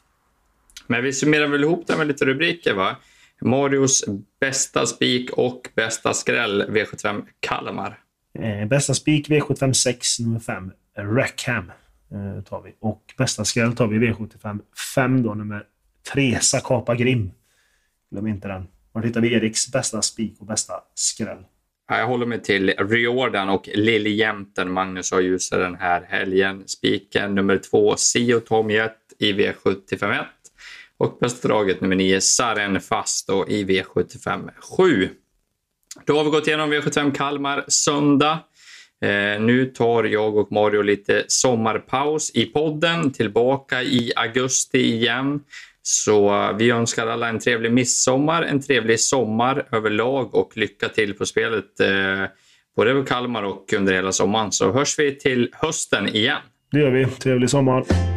Men 0.88 1.04
vi 1.04 1.13
summerar 1.13 1.47
väl 1.47 1.63
ihop 1.63 1.88
det 1.88 1.97
med 1.97 2.08
lite 2.08 2.26
rubriker. 2.26 2.73
va? 2.73 2.95
Marios 3.41 4.06
bästa 4.39 4.86
spik 4.86 5.30
och 5.32 5.69
bästa 5.76 6.13
skräll 6.13 6.63
V75 6.69 7.23
Kalmar. 7.39 8.00
Eh, 8.34 8.67
bästa 8.67 8.93
spik 8.93 9.30
V75 9.30 9.73
6 9.73 10.19
nummer 10.19 10.39
5 10.39 10.71
Rackham 10.97 11.71
eh, 12.12 12.43
tar 12.43 12.62
vi. 12.62 12.76
Och 12.80 13.13
bästa 13.17 13.45
skräll 13.45 13.76
tar 13.76 13.88
vi 13.88 14.00
V75 14.00 14.60
5 14.95 15.23
då 15.23 15.34
nummer 15.34 15.63
3 16.13 16.39
Sakapa 16.41 16.95
Grim. 16.95 17.32
Glöm 18.12 18.28
inte 18.28 18.47
den. 18.47 18.67
Var 18.91 19.04
hittar 19.04 19.21
vi 19.21 19.34
Eriks 19.34 19.71
bästa 19.71 20.02
spik 20.02 20.36
och 20.39 20.45
bästa 20.45 20.73
skräll? 20.93 21.43
Jag 21.89 22.08
håller 22.08 22.26
mig 22.26 22.41
till 22.41 22.69
Riordan 22.69 23.50
och 23.50 23.69
Liljämten. 23.73 24.71
Magnus 24.71 25.12
har 25.12 25.21
ljusat 25.21 25.60
den 25.60 25.76
här 25.76 26.06
helgen. 26.10 26.63
Spiken 26.65 27.36
nummer 27.36 27.58
2 27.58 27.95
Sio 27.97 28.39
Tom 28.39 28.69
Jet 28.69 28.97
i 29.19 29.34
V751 29.34 30.26
och 30.97 31.17
bästa 31.21 31.47
draget 31.47 31.81
nummer 31.81 31.95
9, 31.95 32.21
Saren 32.21 32.81
Fast 32.81 33.27
då, 33.27 33.47
i 33.47 33.63
V75 33.63 34.49
7. 34.77 35.10
Då 36.05 36.17
har 36.17 36.23
vi 36.23 36.29
gått 36.29 36.47
igenom 36.47 36.73
V75 36.73 37.13
Kalmar 37.13 37.65
söndag. 37.67 38.39
Eh, 39.01 39.41
nu 39.41 39.65
tar 39.65 40.03
jag 40.03 40.38
och 40.38 40.51
Mario 40.51 40.81
lite 40.81 41.23
sommarpaus 41.27 42.31
i 42.33 42.45
podden, 42.45 43.12
tillbaka 43.12 43.83
i 43.83 44.12
augusti 44.15 44.79
igen. 44.79 45.39
Så 45.81 46.49
vi 46.57 46.69
önskar 46.69 47.07
alla 47.07 47.29
en 47.29 47.39
trevlig 47.39 47.71
midsommar, 47.71 48.43
en 48.43 48.62
trevlig 48.62 48.99
sommar 48.99 49.67
överlag 49.71 50.36
och 50.36 50.57
lycka 50.57 50.89
till 50.89 51.13
på 51.13 51.25
spelet 51.25 51.79
eh, 51.79 52.23
både 52.75 52.91
över 52.91 53.03
Kalmar 53.03 53.43
och 53.43 53.73
under 53.73 53.93
hela 53.93 54.12
sommaren. 54.12 54.51
Så 54.51 54.71
hörs 54.71 54.99
vi 54.99 55.15
till 55.15 55.49
hösten 55.53 56.07
igen. 56.07 56.41
Det 56.71 56.79
gör 56.79 56.91
vi. 56.91 57.05
Trevlig 57.05 57.49
sommar. 57.49 58.16